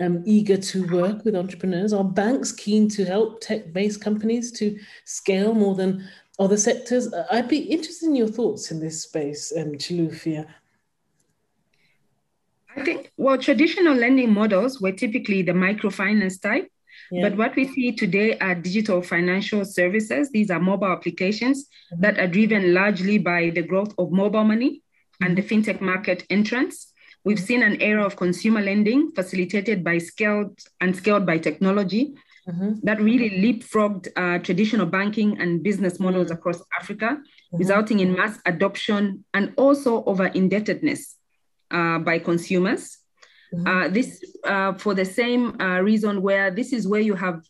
um, 0.00 0.22
eager 0.24 0.56
to 0.56 0.86
work 0.92 1.24
with 1.24 1.34
entrepreneurs? 1.34 1.92
Are 1.92 2.04
banks 2.04 2.52
keen 2.52 2.88
to 2.90 3.04
help 3.04 3.40
tech-based 3.40 4.00
companies 4.00 4.52
to 4.52 4.78
scale 5.04 5.54
more 5.54 5.74
than 5.74 6.08
other 6.38 6.56
sectors? 6.56 7.12
I'd 7.32 7.48
be 7.48 7.58
interested 7.58 8.06
in 8.06 8.14
your 8.14 8.28
thoughts 8.28 8.70
in 8.70 8.78
this 8.78 9.02
space, 9.02 9.52
um, 9.56 9.72
Chilufya. 9.72 10.46
I 12.76 12.84
think, 12.84 13.12
well, 13.16 13.38
traditional 13.38 13.94
lending 13.94 14.32
models 14.32 14.80
were 14.80 14.92
typically 14.92 15.42
the 15.42 15.52
microfinance 15.52 16.40
type. 16.40 16.70
Yeah. 17.10 17.28
But 17.28 17.38
what 17.38 17.56
we 17.56 17.66
see 17.66 17.92
today 17.92 18.38
are 18.38 18.54
digital 18.54 19.02
financial 19.02 19.64
services. 19.64 20.30
These 20.30 20.50
are 20.50 20.60
mobile 20.60 20.92
applications 20.92 21.64
mm-hmm. 21.64 22.02
that 22.02 22.18
are 22.18 22.26
driven 22.26 22.74
largely 22.74 23.18
by 23.18 23.50
the 23.50 23.62
growth 23.62 23.94
of 23.98 24.12
mobile 24.12 24.44
money 24.44 24.82
and 25.20 25.36
the 25.36 25.42
fintech 25.42 25.80
market 25.80 26.24
entrance. 26.30 26.92
We've 27.24 27.40
seen 27.40 27.62
an 27.62 27.80
era 27.80 28.04
of 28.04 28.16
consumer 28.16 28.60
lending 28.60 29.10
facilitated 29.12 29.82
by 29.82 29.98
scaled 29.98 30.58
and 30.80 30.94
scaled 30.94 31.26
by 31.26 31.38
technology 31.38 32.14
mm-hmm. 32.48 32.74
that 32.82 33.00
really 33.00 33.30
leapfrogged 33.30 34.08
uh, 34.16 34.38
traditional 34.42 34.86
banking 34.86 35.38
and 35.40 35.62
business 35.62 35.98
models 35.98 36.28
mm-hmm. 36.28 36.38
across 36.38 36.62
Africa, 36.78 37.18
mm-hmm. 37.18 37.56
resulting 37.56 38.00
in 38.00 38.14
mass 38.14 38.38
adoption 38.46 39.24
and 39.34 39.52
also 39.56 40.04
over 40.04 40.26
indebtedness 40.26 41.16
uh, 41.70 41.98
by 41.98 42.18
consumers. 42.18 42.98
Mm-hmm. 43.54 43.66
Uh, 43.66 43.88
this 43.88 44.24
uh, 44.44 44.74
for 44.74 44.94
the 44.94 45.04
same 45.04 45.60
uh, 45.60 45.80
reason 45.80 46.22
where 46.22 46.50
this 46.50 46.72
is 46.72 46.86
where 46.86 47.00
you 47.00 47.14
have 47.14 47.42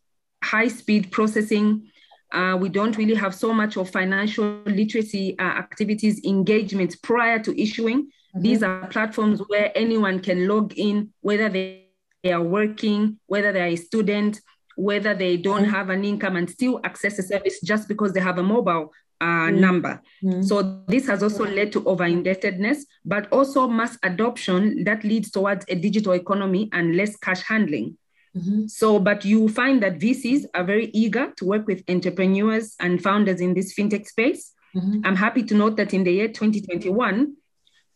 high 0.42 0.68
speed 0.68 1.10
processing. 1.10 1.90
Uh, 2.32 2.56
we 2.60 2.68
don't 2.68 2.96
really 2.98 3.14
have 3.14 3.34
so 3.34 3.54
much 3.54 3.76
of 3.76 3.88
financial 3.90 4.60
literacy 4.66 5.38
uh, 5.38 5.42
activities 5.42 6.22
engagement 6.24 6.94
prior 7.02 7.38
to 7.38 7.58
issuing. 7.60 8.02
Mm-hmm. 8.04 8.42
These 8.42 8.62
are 8.62 8.86
platforms 8.88 9.40
where 9.48 9.72
anyone 9.74 10.20
can 10.20 10.46
log 10.46 10.74
in, 10.76 11.10
whether 11.22 11.48
they, 11.48 11.86
they 12.22 12.32
are 12.32 12.42
working, 12.42 13.18
whether 13.26 13.50
they're 13.50 13.68
a 13.68 13.76
student, 13.76 14.40
whether 14.76 15.14
they 15.14 15.36
don't 15.38 15.62
mm-hmm. 15.62 15.72
have 15.72 15.88
an 15.88 16.04
income 16.04 16.36
and 16.36 16.48
still 16.48 16.80
access 16.84 17.18
a 17.18 17.22
service 17.22 17.60
just 17.62 17.88
because 17.88 18.12
they 18.12 18.20
have 18.20 18.38
a 18.38 18.42
mobile 18.42 18.92
uh, 19.20 19.48
mm. 19.48 19.58
number. 19.58 20.00
Mm. 20.22 20.44
So 20.44 20.82
this 20.86 21.06
has 21.06 21.22
also 21.22 21.44
led 21.44 21.72
to 21.72 21.84
over 21.84 22.04
indebtedness, 22.04 22.86
but 23.04 23.30
also 23.32 23.68
mass 23.68 23.98
adoption 24.02 24.84
that 24.84 25.04
leads 25.04 25.30
towards 25.30 25.64
a 25.68 25.74
digital 25.74 26.12
economy 26.12 26.68
and 26.72 26.96
less 26.96 27.16
cash 27.16 27.42
handling. 27.42 27.96
Mm-hmm. 28.36 28.66
So, 28.66 28.98
but 28.98 29.24
you 29.24 29.48
find 29.48 29.82
that 29.82 29.98
VCs 29.98 30.44
are 30.54 30.64
very 30.64 30.90
eager 30.92 31.32
to 31.36 31.44
work 31.44 31.66
with 31.66 31.82
entrepreneurs 31.88 32.76
and 32.78 33.02
founders 33.02 33.40
in 33.40 33.54
this 33.54 33.74
fintech 33.74 34.06
space. 34.06 34.52
Mm-hmm. 34.76 35.00
I'm 35.04 35.16
happy 35.16 35.42
to 35.44 35.54
note 35.54 35.76
that 35.76 35.94
in 35.94 36.04
the 36.04 36.12
year 36.12 36.28
2021, 36.28 37.34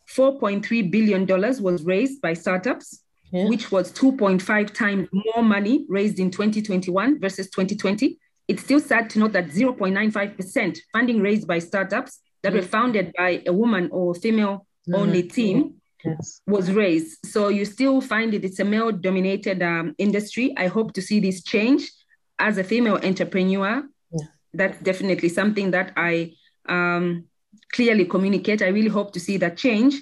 $4.3 0.08 0.90
billion 0.90 1.26
was 1.26 1.84
raised 1.84 2.20
by 2.20 2.34
startups, 2.34 3.02
yeah. 3.30 3.48
which 3.48 3.70
was 3.70 3.92
2.5 3.92 4.74
times 4.74 5.08
more 5.12 5.44
money 5.44 5.84
raised 5.88 6.18
in 6.18 6.30
2021 6.30 7.20
versus 7.20 7.48
2020 7.50 8.18
it's 8.48 8.62
still 8.62 8.80
sad 8.80 9.08
to 9.10 9.18
note 9.18 9.32
that 9.32 9.48
0.95% 9.48 10.78
funding 10.92 11.20
raised 11.20 11.46
by 11.46 11.58
startups 11.58 12.20
that 12.42 12.52
were 12.52 12.62
founded 12.62 13.12
by 13.16 13.42
a 13.46 13.52
woman 13.52 13.88
or 13.92 14.14
female 14.14 14.66
only 14.92 15.22
mm-hmm. 15.22 15.34
team 15.34 15.74
yes. 16.04 16.40
was 16.46 16.72
raised. 16.72 17.18
So 17.26 17.48
you 17.48 17.64
still 17.64 18.00
find 18.00 18.34
it, 18.34 18.44
it's 18.44 18.58
a 18.58 18.64
male 18.64 18.92
dominated 18.92 19.62
um, 19.62 19.94
industry. 19.98 20.54
I 20.56 20.66
hope 20.66 20.92
to 20.94 21.02
see 21.02 21.20
this 21.20 21.42
change 21.42 21.90
as 22.38 22.58
a 22.58 22.64
female 22.64 22.98
entrepreneur. 23.02 23.84
Yeah. 24.10 24.26
That's 24.52 24.78
definitely 24.80 25.28
something 25.28 25.70
that 25.70 25.92
I 25.96 26.32
um, 26.68 27.26
clearly 27.72 28.04
communicate. 28.04 28.62
I 28.62 28.68
really 28.68 28.88
hope 28.88 29.12
to 29.12 29.20
see 29.20 29.36
that 29.38 29.56
change. 29.56 29.94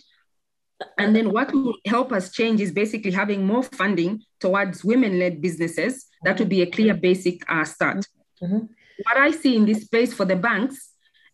And 0.99 1.15
then 1.15 1.31
what 1.31 1.53
will 1.53 1.75
help 1.87 2.11
us 2.11 2.33
change 2.33 2.63
is 2.63 2.73
basically 2.73 3.11
having 3.11 3.47
more 3.47 3.63
funding 3.63 4.23
towards 4.41 4.83
women 4.83 5.19
led 5.19 5.43
businesses. 5.43 6.07
That 6.25 6.39
would 6.39 6.49
be 6.49 6.63
a 6.63 6.71
clear 6.71 6.95
basic 6.95 7.43
uh, 7.51 7.65
start. 7.65 8.07
Mm-hmm. 8.43 8.67
What 9.03 9.17
I 9.17 9.31
see 9.31 9.57
in 9.57 9.67
this 9.67 9.83
space 9.83 10.13
for 10.13 10.25
the 10.25 10.37
banks 10.37 10.91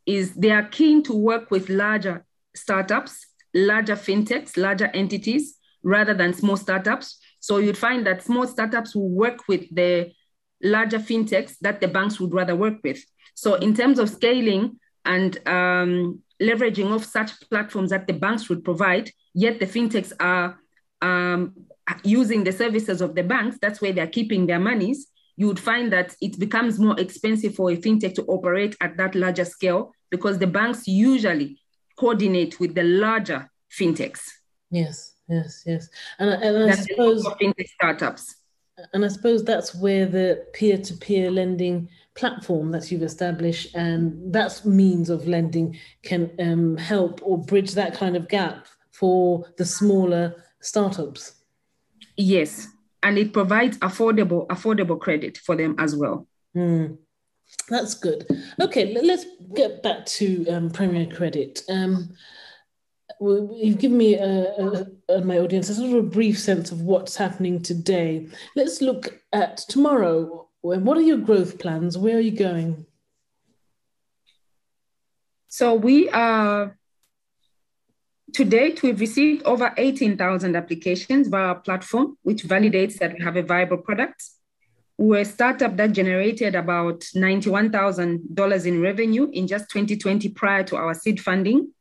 is 0.07 0.35
they 0.35 0.51
are 0.51 0.69
keen 0.69 1.03
to 1.05 1.13
work 1.13 1.51
with 1.51 1.69
larger 1.69 2.25
startups, 2.55 3.27
larger 3.55 3.97
fintechs, 3.97 4.57
larger 4.57 4.87
entities, 4.95 5.57
rather 5.83 6.15
than 6.15 6.33
small 6.33 6.57
startups. 6.57 7.19
So 7.41 7.59
you'd 7.59 7.79
find 7.79 8.07
that 8.07 8.23
small 8.23 8.47
startups 8.47 8.95
will 8.95 9.09
work 9.09 9.49
with 9.49 9.75
the 9.75 10.13
larger 10.63 10.99
fintechs 10.99 11.57
that 11.61 11.81
the 11.81 11.89
banks 11.89 12.19
would 12.21 12.33
rather 12.33 12.57
work 12.57 12.79
with. 12.83 13.05
So 13.35 13.55
in 13.55 13.75
terms 13.75 13.99
of 13.99 14.09
scaling 14.09 14.79
and 15.05 15.37
um, 15.47 16.23
leveraging 16.41 16.93
of 16.93 17.05
such 17.05 17.33
platforms 17.51 17.91
that 17.91 18.07
the 18.07 18.15
banks 18.15 18.49
would 18.49 18.65
provide, 18.65 19.11
yet 19.35 19.61
the 19.61 19.67
fintechs 19.67 20.13
are 20.19 20.59
um, 21.03 21.55
using 22.03 22.45
the 22.45 22.53
services 22.53 23.01
of 23.01 23.15
the 23.15 23.23
banks, 23.23 23.59
that's 23.61 23.81
where 23.81 23.93
they're 23.93 24.07
keeping 24.07 24.47
their 24.47 24.61
monies 24.61 25.09
you 25.37 25.47
would 25.47 25.61
find 25.61 25.93
that 25.93 26.17
it 26.21 26.39
becomes 26.39 26.79
more 26.79 26.99
expensive 26.99 27.55
for 27.55 27.71
a 27.71 27.77
fintech 27.77 28.15
to 28.15 28.25
operate 28.25 28.77
at 28.81 28.97
that 28.97 29.15
larger 29.15 29.45
scale 29.45 29.93
because 30.11 30.39
the 30.39 30.47
banks 30.47 30.87
usually 30.87 31.59
coordinate 31.99 32.59
with 32.59 32.75
the 32.75 32.83
larger 32.83 33.51
fintechs. 33.71 34.23
Yes, 34.71 35.15
yes, 35.29 35.63
yes. 35.67 35.89
And, 36.19 36.31
and 36.31 36.71
I 36.71 36.75
suppose 36.75 37.25
fintech 37.41 37.69
startups. 37.69 38.37
And 38.93 39.05
I 39.05 39.09
suppose 39.09 39.43
that's 39.43 39.75
where 39.75 40.05
the 40.05 40.45
peer-to-peer 40.53 41.31
lending 41.31 41.89
platform 42.15 42.71
that 42.73 42.91
you've 42.91 43.03
established 43.03 43.75
and 43.75 44.33
that 44.33 44.65
means 44.65 45.09
of 45.09 45.27
lending 45.27 45.79
can 46.03 46.31
um, 46.39 46.77
help 46.77 47.21
or 47.23 47.39
bridge 47.39 47.73
that 47.73 47.95
kind 47.95 48.17
of 48.17 48.29
gap 48.29 48.67
for 48.91 49.47
the 49.57 49.65
smaller 49.65 50.45
startups. 50.61 51.37
Yes, 52.17 52.69
and 53.03 53.19
it 53.19 53.33
provides 53.33 53.79
affordable 53.79 54.47
affordable 54.49 54.99
credit 54.99 55.39
for 55.39 55.57
them 55.57 55.75
as 55.79 55.95
well. 55.95 56.27
Mm. 56.57 56.99
That's 57.69 57.95
good. 57.95 58.27
Okay, 58.61 58.97
let's 59.03 59.25
get 59.55 59.83
back 59.83 60.05
to 60.07 60.47
um, 60.49 60.71
Premier 60.71 61.07
Credit. 61.07 61.63
Um, 61.69 62.15
you've 63.21 63.79
given 63.79 63.97
me 63.97 64.15
a, 64.15 64.87
a, 65.09 65.21
my 65.21 65.39
audience 65.39 65.69
a 65.69 65.75
sort 65.75 65.91
of 65.91 66.05
a 66.05 66.09
brief 66.09 66.39
sense 66.39 66.73
of 66.73 66.83
what's 66.83 67.17
happening 67.17 67.63
today. 67.63 68.29
Let's 68.57 68.81
look 68.81 69.21
at 69.33 69.59
tomorrow. 69.59 70.49
What 70.61 70.99
are 70.99 71.03
your 71.03 71.19
growth 71.19 71.59
plans? 71.59 71.97
Where 71.97 72.17
are 72.17 72.21
you 72.21 72.37
going? 72.37 72.87
So 75.49 75.75
we 75.75 76.09
are 76.11 76.77
to 78.37 78.45
date, 78.45 78.83
we've 78.83 79.01
received 79.01 79.43
over 79.45 79.73
18,000 79.79 80.57
applications 80.57 81.29
via 81.29 81.47
our 81.47 81.55
platform, 81.55 82.19
which 82.23 82.45
validates 82.45 82.99
that 82.99 83.15
we 83.15 83.25
have 83.25 83.37
a 83.37 83.43
viable 83.43 83.79
product. 83.79 84.23
we're 84.99 85.21
a 85.21 85.25
startup 85.25 85.77
that 85.77 85.93
generated 85.93 86.55
about 86.55 87.01
$91,000 87.15 88.67
in 88.67 88.83
revenue 88.83 89.29
in 89.33 89.47
just 89.47 89.71
2020 89.71 90.29
prior 90.31 90.65
to 90.65 90.77
our 90.77 90.95
seed 90.95 91.19
funding. 91.21 91.73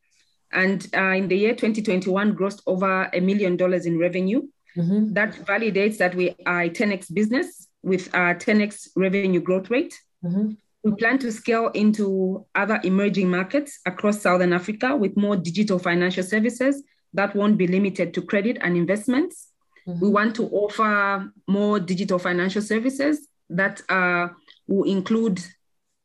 And 0.52 0.88
uh, 0.96 1.16
in 1.20 1.28
the 1.28 1.38
year 1.38 1.54
2021, 1.54 2.36
grossed 2.36 2.62
over 2.66 3.10
a 3.14 3.20
million 3.20 3.58
dollars 3.58 3.86
in 3.86 4.00
revenue. 4.00 4.42
Mm-hmm. 4.78 5.14
That 5.14 5.34
validates 5.34 5.98
that 5.98 6.16
we 6.16 6.36
are 6.46 6.64
a 6.64 6.70
10x 6.70 7.14
business 7.14 7.68
with 7.84 8.08
a 8.14 8.36
10x 8.36 8.90
revenue 8.96 9.42
growth 9.42 9.70
rate. 9.70 9.94
Mm-hmm. 10.24 10.52
We 10.86 10.92
plan 10.92 11.18
to 11.20 11.32
scale 11.32 11.70
into 11.74 12.46
other 12.54 12.80
emerging 12.84 13.28
markets 13.28 13.80
across 13.88 14.22
Southern 14.22 14.54
Africa 14.54 14.96
with 14.96 15.18
more 15.18 15.36
digital 15.36 15.80
financial 15.80 16.22
services 16.22 16.84
that 17.16 17.36
won't 17.36 17.58
be 17.58 17.66
limited 17.66 18.14
to 18.14 18.22
credit 18.22 18.60
and 18.62 18.78
investments. 18.78 19.48
Mm-hmm. 19.88 20.00
We 20.00 20.10
want 20.12 20.36
to 20.36 20.48
offer 20.50 21.32
more 21.48 21.80
digital 21.80 22.20
financial 22.20 22.62
services 22.62 23.28
that 23.50 23.82
uh, 23.90 24.28
will 24.68 24.84
include 24.84 25.44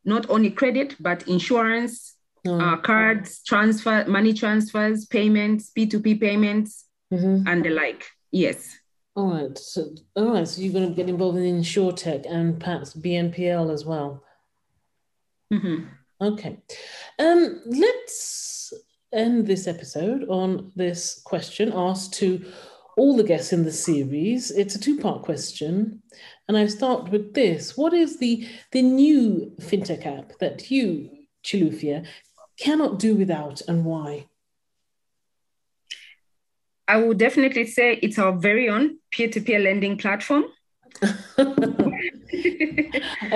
not 0.03 0.27
only 0.31 0.49
credit, 0.49 0.95
but 0.99 1.27
insurance, 1.27 2.15
mm. 2.43 2.59
uh, 2.59 2.77
cards, 2.77 3.43
transfer, 3.43 4.03
money 4.07 4.33
transfers, 4.33 5.05
payments, 5.05 5.71
P2P 5.77 6.19
payments, 6.19 6.85
mm-hmm. 7.13 7.47
and 7.47 7.63
the 7.63 7.69
like. 7.69 8.03
Yes. 8.31 8.79
All 9.15 9.31
right. 9.31 9.55
So, 9.59 9.93
all 10.15 10.33
right. 10.33 10.47
So 10.47 10.59
you're 10.59 10.73
going 10.73 10.89
to 10.89 10.95
get 10.95 11.07
involved 11.07 11.37
in 11.37 11.61
InsurTech 11.61 12.25
and 12.27 12.59
perhaps 12.59 12.95
BNPL 12.95 13.71
as 13.71 13.85
well. 13.85 14.23
Mm-hmm. 15.51 15.85
Okay. 16.21 16.59
Um, 17.19 17.61
let's 17.65 18.73
end 19.13 19.47
this 19.47 19.67
episode 19.67 20.27
on 20.29 20.71
this 20.75 21.21
question 21.25 21.71
asked 21.75 22.13
to 22.13 22.45
all 22.97 23.17
the 23.17 23.23
guests 23.23 23.51
in 23.51 23.63
the 23.63 23.71
series. 23.71 24.51
It's 24.51 24.75
a 24.75 24.79
two-part 24.79 25.23
question, 25.23 26.01
and 26.47 26.57
I 26.57 26.67
start 26.67 27.09
with 27.09 27.33
this: 27.33 27.75
What 27.75 27.93
is 27.93 28.19
the 28.19 28.47
the 28.71 28.81
new 28.81 29.53
fintech 29.59 30.05
app 30.05 30.37
that 30.39 30.69
you, 30.69 31.09
Chilufya, 31.43 32.05
cannot 32.59 32.99
do 32.99 33.15
without, 33.15 33.61
and 33.67 33.83
why? 33.85 34.27
I 36.87 36.97
would 36.97 37.17
definitely 37.17 37.65
say 37.67 37.93
it's 38.01 38.19
our 38.19 38.33
very 38.33 38.69
own 38.69 38.97
peer-to-peer 39.11 39.59
lending 39.59 39.97
platform. 39.97 40.43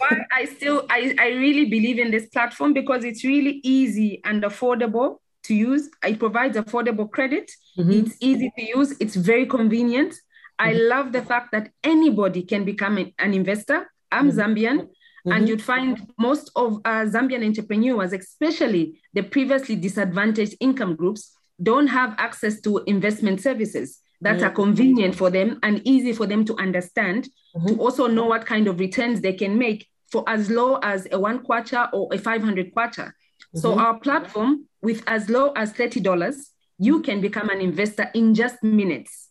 But 0.00 0.18
I 0.32 0.44
still 0.44 0.86
I, 0.88 1.14
I 1.18 1.28
really 1.28 1.66
believe 1.66 1.98
in 1.98 2.10
this 2.10 2.26
platform 2.26 2.72
because 2.72 3.04
it's 3.04 3.24
really 3.24 3.60
easy 3.62 4.20
and 4.24 4.42
affordable 4.42 5.18
to 5.44 5.54
use. 5.54 5.90
It 6.04 6.18
provides 6.18 6.56
affordable 6.56 7.10
credit. 7.10 7.50
Mm-hmm. 7.78 7.90
It's 7.92 8.16
easy 8.20 8.52
to 8.58 8.64
use. 8.64 8.96
It's 9.00 9.16
very 9.16 9.46
convenient. 9.46 10.12
Mm-hmm. 10.12 10.68
I 10.68 10.72
love 10.72 11.12
the 11.12 11.22
fact 11.22 11.52
that 11.52 11.70
anybody 11.84 12.42
can 12.42 12.64
become 12.64 12.98
an 12.98 13.34
investor. 13.34 13.90
I'm 14.12 14.30
mm-hmm. 14.30 14.40
Zambian. 14.40 14.78
Mm-hmm. 14.78 15.32
And 15.32 15.48
you'd 15.48 15.62
find 15.62 16.10
most 16.18 16.50
of 16.56 16.80
uh, 16.84 17.04
Zambian 17.04 17.44
entrepreneurs, 17.44 18.12
especially 18.12 19.00
the 19.12 19.22
previously 19.22 19.76
disadvantaged 19.76 20.56
income 20.60 20.96
groups, 20.96 21.32
don't 21.62 21.88
have 21.88 22.14
access 22.16 22.60
to 22.62 22.78
investment 22.86 23.40
services 23.40 24.00
that 24.20 24.36
mm-hmm. 24.36 24.44
are 24.46 24.50
convenient 24.50 25.14
for 25.14 25.30
them 25.30 25.58
and 25.62 25.80
easy 25.86 26.12
for 26.12 26.26
them 26.26 26.44
to 26.44 26.56
understand, 26.58 27.28
mm-hmm. 27.56 27.68
to 27.68 27.80
also 27.80 28.06
know 28.06 28.26
what 28.26 28.46
kind 28.46 28.66
of 28.66 28.78
returns 28.78 29.20
they 29.20 29.32
can 29.32 29.58
make 29.58 29.88
for 30.10 30.24
as 30.28 30.50
low 30.50 30.76
as 30.82 31.06
a 31.12 31.18
one 31.18 31.44
kwacha 31.44 31.88
or 31.92 32.08
a 32.12 32.18
500 32.18 32.74
kwacha. 32.74 33.06
Mm-hmm. 33.06 33.58
So 33.58 33.78
our 33.78 33.98
platform, 33.98 34.66
with 34.82 35.02
as 35.06 35.28
low 35.28 35.52
as 35.52 35.72
$30, 35.72 36.34
you 36.78 37.02
can 37.02 37.20
become 37.20 37.50
an 37.50 37.60
investor 37.60 38.10
in 38.14 38.34
just 38.34 38.62
minutes. 38.62 39.28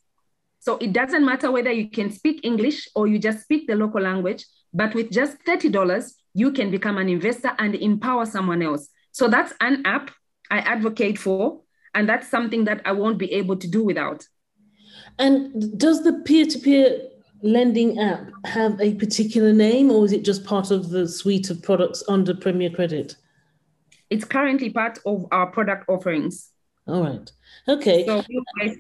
So 0.60 0.78
it 0.78 0.94
doesn't 0.94 1.26
matter 1.26 1.52
whether 1.52 1.72
you 1.72 1.90
can 1.90 2.12
speak 2.12 2.42
English 2.44 2.88
or 2.96 3.08
you 3.08 3.18
just 3.18 3.42
speak 3.42 3.68
the 3.68 3.76
local 3.76 4.02
language, 4.02 4.46
but 4.74 4.94
with 4.94 5.12
just 5.12 5.38
$30, 5.46 6.12
you 6.34 6.52
can 6.52 6.70
become 6.70 6.98
an 6.98 7.10
investor 7.10 7.52
and 7.58 7.76
empower 7.76 8.26
someone 8.26 8.62
else. 8.62 8.90
So 9.12 9.28
that's 9.28 9.54
an 9.62 9.84
app 9.86 10.12
I 10.52 10.60
advocate 10.60 11.18
for. 11.18 11.62
And 11.96 12.08
that's 12.08 12.28
something 12.28 12.66
that 12.66 12.82
I 12.86 12.92
won't 12.92 13.18
be 13.18 13.34
able 13.34 13.58
to 13.58 13.68
do 13.68 13.84
without. 13.84 14.24
And 15.20 15.78
does 15.78 16.04
the 16.04 16.14
peer 16.14 16.46
to 16.46 16.60
peer 16.60 17.02
lending 17.42 18.00
app 18.00 18.30
have 18.46 18.80
a 18.82 18.96
particular 18.96 19.54
name 19.54 19.92
or 19.92 20.06
is 20.06 20.12
it 20.12 20.24
just 20.24 20.44
part 20.44 20.72
of 20.72 20.90
the 20.90 21.08
suite 21.08 21.50
of 21.50 21.62
products 21.62 22.04
under 22.08 22.34
Premier 22.34 22.70
Credit? 22.70 23.16
It's 24.10 24.26
currently 24.26 24.70
part 24.70 24.98
of 25.06 25.26
our 25.32 25.48
product 25.48 25.88
offerings. 25.88 26.50
All 26.88 27.04
right. 27.04 27.32
Okay. 27.68 28.06
So, 28.06 28.24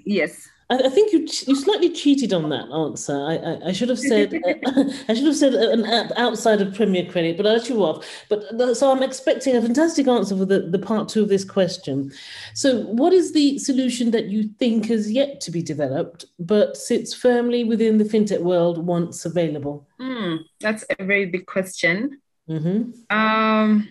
yes. 0.06 0.49
I, 0.69 0.77
I, 0.77 0.89
think 0.89 1.12
you 1.12 1.19
you 1.19 1.55
slightly 1.55 1.89
cheated 1.89 2.34
on 2.34 2.49
that 2.49 2.69
answer. 2.71 3.15
I 3.15 3.36
I, 3.36 3.69
I 3.69 3.71
should 3.71 3.89
have 3.89 3.99
said 3.99 4.34
uh, 4.34 4.53
I 5.08 5.13
should 5.13 5.25
have 5.25 5.36
said 5.36 5.53
an 5.53 5.86
app 5.86 6.12
outside 6.15 6.62
of 6.62 6.75
Premier 6.75 7.05
Credit, 7.10 7.38
but 7.38 7.45
I 7.45 7.51
let 7.51 7.69
you 7.69 7.84
off. 7.84 8.05
But 8.29 8.75
so 8.75 8.91
I'm 8.91 9.03
expecting 9.03 9.55
a 9.55 9.62
fantastic 9.62 10.08
answer 10.08 10.38
for 10.38 10.45
the, 10.45 10.62
the 10.62 10.79
part 10.79 11.10
two 11.10 11.23
of 11.23 11.29
this 11.29 11.43
question. 11.43 12.12
So, 12.53 12.82
what 12.82 13.13
is 13.13 13.34
the 13.34 13.58
solution 13.58 14.12
that 14.12 14.25
you 14.25 14.49
think 14.60 14.88
has 14.88 15.12
yet 15.12 15.41
to 15.41 15.51
be 15.51 15.62
developed, 15.62 16.25
but 16.39 16.77
sits 16.77 17.13
firmly 17.13 17.63
within 17.63 17.97
the 17.97 18.05
fintech 18.05 18.41
world 18.41 18.86
once 18.86 19.25
available? 19.25 19.88
Mm, 19.99 20.39
that's 20.60 20.86
a 20.99 21.03
very 21.03 21.25
big 21.25 21.45
question. 21.45 22.21
Mm-hmm. 22.49 23.15
Um, 23.15 23.89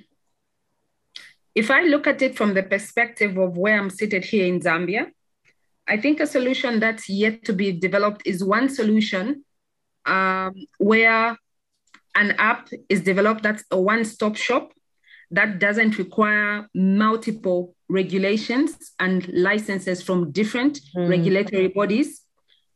if 1.55 1.71
I 1.71 1.83
look 1.83 2.07
at 2.07 2.23
it 2.23 2.37
from 2.37 2.55
the 2.55 2.63
perspective 2.63 3.37
of 3.37 3.57
where 3.57 3.79
I'm 3.79 3.91
seated 3.91 4.25
here 4.25 4.47
in 4.47 4.61
Zambia, 4.61 5.11
I 5.89 5.97
think 5.97 6.21
a 6.21 6.27
solution 6.27 6.81
that's 6.81 7.09
yet 7.09 7.45
to 7.47 7.53
be 7.53 7.73
developed 7.73 8.23
is 8.27 8.45
one 8.45 8.69
solution 8.69 9.45
um, 10.05 10.55
where 10.79 11.37
an 12.15 12.33
app 12.33 12.69
is 12.89 13.03
developed 13.03 13.43
that's 13.43 13.65
a 13.71 13.81
one 13.81 14.05
stop 14.05 14.37
shop 14.37 14.73
that 15.31 15.59
doesn't 15.59 15.99
require 15.99 16.69
multiple 16.75 17.75
regulations 17.89 18.93
and 18.99 19.29
licenses 19.29 20.03
from 20.03 20.33
different 20.33 20.81
mm. 20.97 21.09
regulatory 21.09 21.69
bodies, 21.69 22.23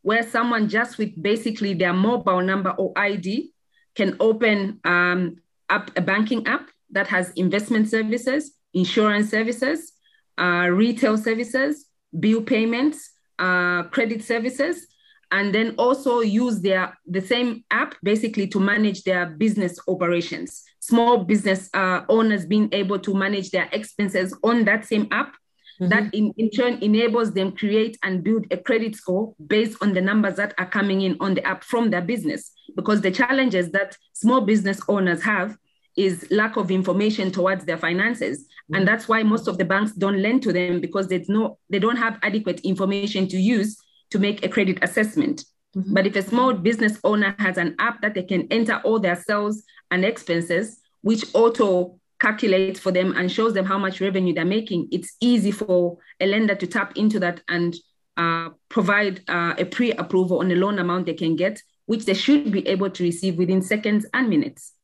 where 0.02 0.22
someone 0.22 0.68
just 0.68 0.98
with 0.98 1.10
basically 1.20 1.74
their 1.74 1.92
mobile 1.92 2.42
number 2.42 2.70
or 2.70 2.92
ID 2.96 3.52
can 3.94 4.16
open 4.20 4.80
um, 4.84 5.36
up 5.70 5.90
a 5.96 6.00
banking 6.00 6.46
app 6.46 6.68
that 6.90 7.06
has 7.08 7.30
investment 7.36 7.88
services, 7.88 8.52
insurance 8.74 9.30
services, 9.30 9.92
uh, 10.38 10.68
retail 10.70 11.16
services, 11.16 11.86
bill 12.18 12.42
payments, 12.42 13.12
uh, 13.38 13.84
credit 13.84 14.22
services, 14.22 14.86
and 15.30 15.54
then 15.54 15.74
also 15.78 16.20
use 16.20 16.60
their 16.60 16.96
the 17.06 17.20
same 17.20 17.64
app 17.70 17.94
basically 18.02 18.46
to 18.46 18.60
manage 18.60 19.02
their 19.02 19.26
business 19.26 19.78
operations. 19.88 20.62
Small 20.80 21.24
business 21.24 21.70
uh, 21.74 22.02
owners 22.08 22.44
being 22.44 22.68
able 22.72 22.98
to 22.98 23.14
manage 23.14 23.50
their 23.50 23.68
expenses 23.72 24.36
on 24.44 24.64
that 24.66 24.84
same 24.84 25.08
app. 25.10 25.34
Mm-hmm. 25.80 25.88
That 25.88 26.14
in, 26.14 26.34
in 26.36 26.50
turn 26.50 26.74
enables 26.82 27.32
them 27.32 27.52
create 27.52 27.96
and 28.02 28.22
build 28.22 28.46
a 28.50 28.58
credit 28.58 28.94
score 28.94 29.34
based 29.46 29.78
on 29.80 29.94
the 29.94 30.02
numbers 30.02 30.36
that 30.36 30.54
are 30.58 30.68
coming 30.68 31.00
in 31.00 31.16
on 31.18 31.32
the 31.34 31.44
app 31.46 31.64
from 31.64 31.88
their 31.90 32.02
business. 32.02 32.52
Because 32.76 33.00
the 33.00 33.10
challenges 33.10 33.70
that 33.70 33.96
small 34.12 34.42
business 34.42 34.82
owners 34.86 35.22
have 35.22 35.56
is 35.96 36.26
lack 36.30 36.56
of 36.56 36.70
information 36.70 37.30
towards 37.30 37.64
their 37.64 37.78
finances. 37.78 38.46
And 38.74 38.86
that's 38.86 39.08
why 39.08 39.22
most 39.22 39.48
of 39.48 39.58
the 39.58 39.64
banks 39.64 39.92
don't 39.92 40.20
lend 40.22 40.42
to 40.42 40.52
them 40.52 40.80
because 40.80 41.08
there's 41.08 41.28
no 41.28 41.58
they 41.70 41.78
don't 41.78 41.96
have 41.96 42.18
adequate 42.22 42.60
information 42.60 43.26
to 43.28 43.38
use 43.38 43.76
to 44.10 44.18
make 44.18 44.44
a 44.44 44.48
credit 44.48 44.78
assessment 44.82 45.44
mm-hmm. 45.76 45.94
but 45.94 46.06
if 46.06 46.16
a 46.16 46.22
small 46.22 46.52
business 46.52 46.98
owner 47.04 47.34
has 47.38 47.56
an 47.58 47.74
app 47.78 48.00
that 48.02 48.14
they 48.14 48.22
can 48.22 48.46
enter 48.50 48.80
all 48.84 48.98
their 48.98 49.16
sales 49.16 49.62
and 49.90 50.04
expenses 50.04 50.80
which 51.02 51.24
auto 51.34 51.98
calculates 52.20 52.78
for 52.78 52.92
them 52.92 53.16
and 53.16 53.32
shows 53.32 53.52
them 53.52 53.64
how 53.64 53.78
much 53.78 54.00
revenue 54.00 54.32
they're 54.32 54.44
making 54.44 54.88
it's 54.92 55.16
easy 55.20 55.50
for 55.50 55.98
a 56.20 56.26
lender 56.26 56.54
to 56.54 56.66
tap 56.66 56.96
into 56.96 57.18
that 57.18 57.42
and 57.48 57.76
uh, 58.16 58.50
provide 58.68 59.22
uh, 59.28 59.54
a 59.58 59.64
pre-approval 59.64 60.40
on 60.40 60.48
the 60.48 60.54
loan 60.54 60.78
amount 60.78 61.06
they 61.06 61.14
can 61.14 61.34
get 61.34 61.60
which 61.86 62.04
they 62.04 62.14
should 62.14 62.52
be 62.52 62.66
able 62.68 62.88
to 62.88 63.02
receive 63.02 63.36
within 63.36 63.60
seconds 63.60 64.06
and 64.14 64.28
minutes 64.28 64.74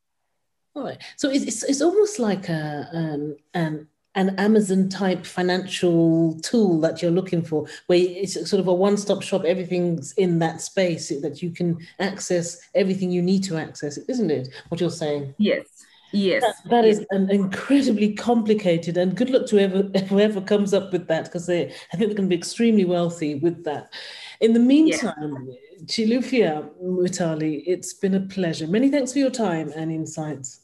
all 0.78 0.84
right. 0.84 1.02
So 1.16 1.30
it's, 1.30 1.44
it's, 1.44 1.62
it's 1.64 1.82
almost 1.82 2.18
like 2.18 2.48
a, 2.48 2.88
um, 2.92 3.36
an, 3.54 3.88
an 4.14 4.34
Amazon 4.38 4.88
type 4.88 5.24
financial 5.26 6.38
tool 6.40 6.80
that 6.80 7.02
you're 7.02 7.10
looking 7.10 7.42
for, 7.42 7.66
where 7.86 7.98
it's 7.98 8.34
sort 8.48 8.60
of 8.60 8.68
a 8.68 8.74
one 8.74 8.96
stop 8.96 9.22
shop. 9.22 9.44
Everything's 9.44 10.12
in 10.14 10.38
that 10.40 10.60
space 10.60 11.08
that 11.08 11.42
you 11.42 11.50
can 11.50 11.78
access 11.98 12.60
everything 12.74 13.10
you 13.10 13.22
need 13.22 13.44
to 13.44 13.56
access, 13.56 13.96
isn't 13.96 14.30
it? 14.30 14.48
What 14.68 14.80
you're 14.80 14.90
saying? 14.90 15.34
Yes. 15.38 15.66
Yes. 16.10 16.42
that, 16.42 16.70
that 16.70 16.84
yes. 16.84 16.98
is 16.98 17.06
an 17.10 17.30
incredibly 17.30 18.14
complicated, 18.14 18.96
and 18.96 19.16
good 19.16 19.30
luck 19.30 19.46
to 19.48 19.56
whoever, 19.56 19.82
whoever 20.08 20.40
comes 20.40 20.72
up 20.72 20.90
with 20.90 21.06
that, 21.08 21.24
because 21.24 21.46
they, 21.46 21.66
I 21.66 21.96
think 21.96 22.08
they're 22.08 22.16
going 22.16 22.28
to 22.28 22.34
be 22.34 22.36
extremely 22.36 22.84
wealthy 22.84 23.36
with 23.36 23.64
that. 23.64 23.92
In 24.40 24.52
the 24.52 24.60
meantime, 24.60 25.48
yes. 25.48 25.84
Chilufya 25.84 26.70
Mutali, 26.82 27.62
it's 27.66 27.92
been 27.94 28.14
a 28.14 28.20
pleasure. 28.20 28.66
Many 28.66 28.90
thanks 28.90 29.12
for 29.12 29.18
your 29.18 29.30
time 29.30 29.72
and 29.76 29.92
insights. 29.92 30.60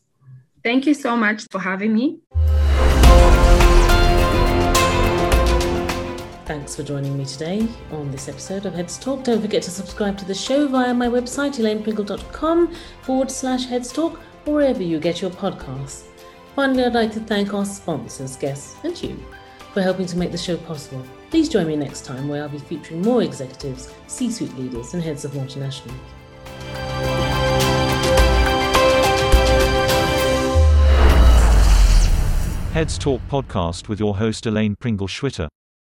Thank 0.64 0.86
you 0.86 0.94
so 0.94 1.14
much 1.14 1.46
for 1.50 1.60
having 1.60 1.92
me. 1.92 2.20
Thanks 6.46 6.74
for 6.74 6.82
joining 6.82 7.18
me 7.18 7.26
today 7.26 7.68
on 7.90 8.10
this 8.10 8.28
episode 8.28 8.64
of 8.64 8.72
Heads 8.72 8.98
Talk. 8.98 9.24
Don't 9.24 9.42
forget 9.42 9.62
to 9.64 9.70
subscribe 9.70 10.16
to 10.16 10.24
the 10.24 10.34
show 10.34 10.66
via 10.66 10.94
my 10.94 11.06
website, 11.06 11.58
elainepringle.com 11.58 12.74
forward 13.02 13.30
slash 13.30 13.66
Heads 13.66 13.92
Talk, 13.92 14.18
wherever 14.46 14.82
you 14.82 14.98
get 14.98 15.20
your 15.20 15.30
podcasts. 15.30 16.04
Finally, 16.56 16.84
I'd 16.84 16.94
like 16.94 17.12
to 17.12 17.20
thank 17.20 17.52
our 17.52 17.66
sponsors, 17.66 18.36
guests, 18.36 18.76
and 18.84 19.02
you 19.02 19.22
for 19.74 19.82
helping 19.82 20.06
to 20.06 20.16
make 20.16 20.32
the 20.32 20.38
show 20.38 20.56
possible. 20.56 21.04
Please 21.28 21.50
join 21.50 21.66
me 21.66 21.76
next 21.76 22.06
time 22.06 22.26
where 22.26 22.42
I'll 22.42 22.48
be 22.48 22.58
featuring 22.58 23.02
more 23.02 23.22
executives, 23.22 23.92
C 24.06 24.30
suite 24.30 24.56
leaders, 24.56 24.94
and 24.94 25.02
heads 25.02 25.26
of 25.26 25.32
multinationals. 25.32 25.92
Heads 32.74 32.98
Talk 32.98 33.20
podcast 33.30 33.86
with 33.86 34.00
your 34.00 34.16
host 34.16 34.46
Elaine 34.46 34.74
Pringle 34.74 35.06
Schwitter. 35.06 35.46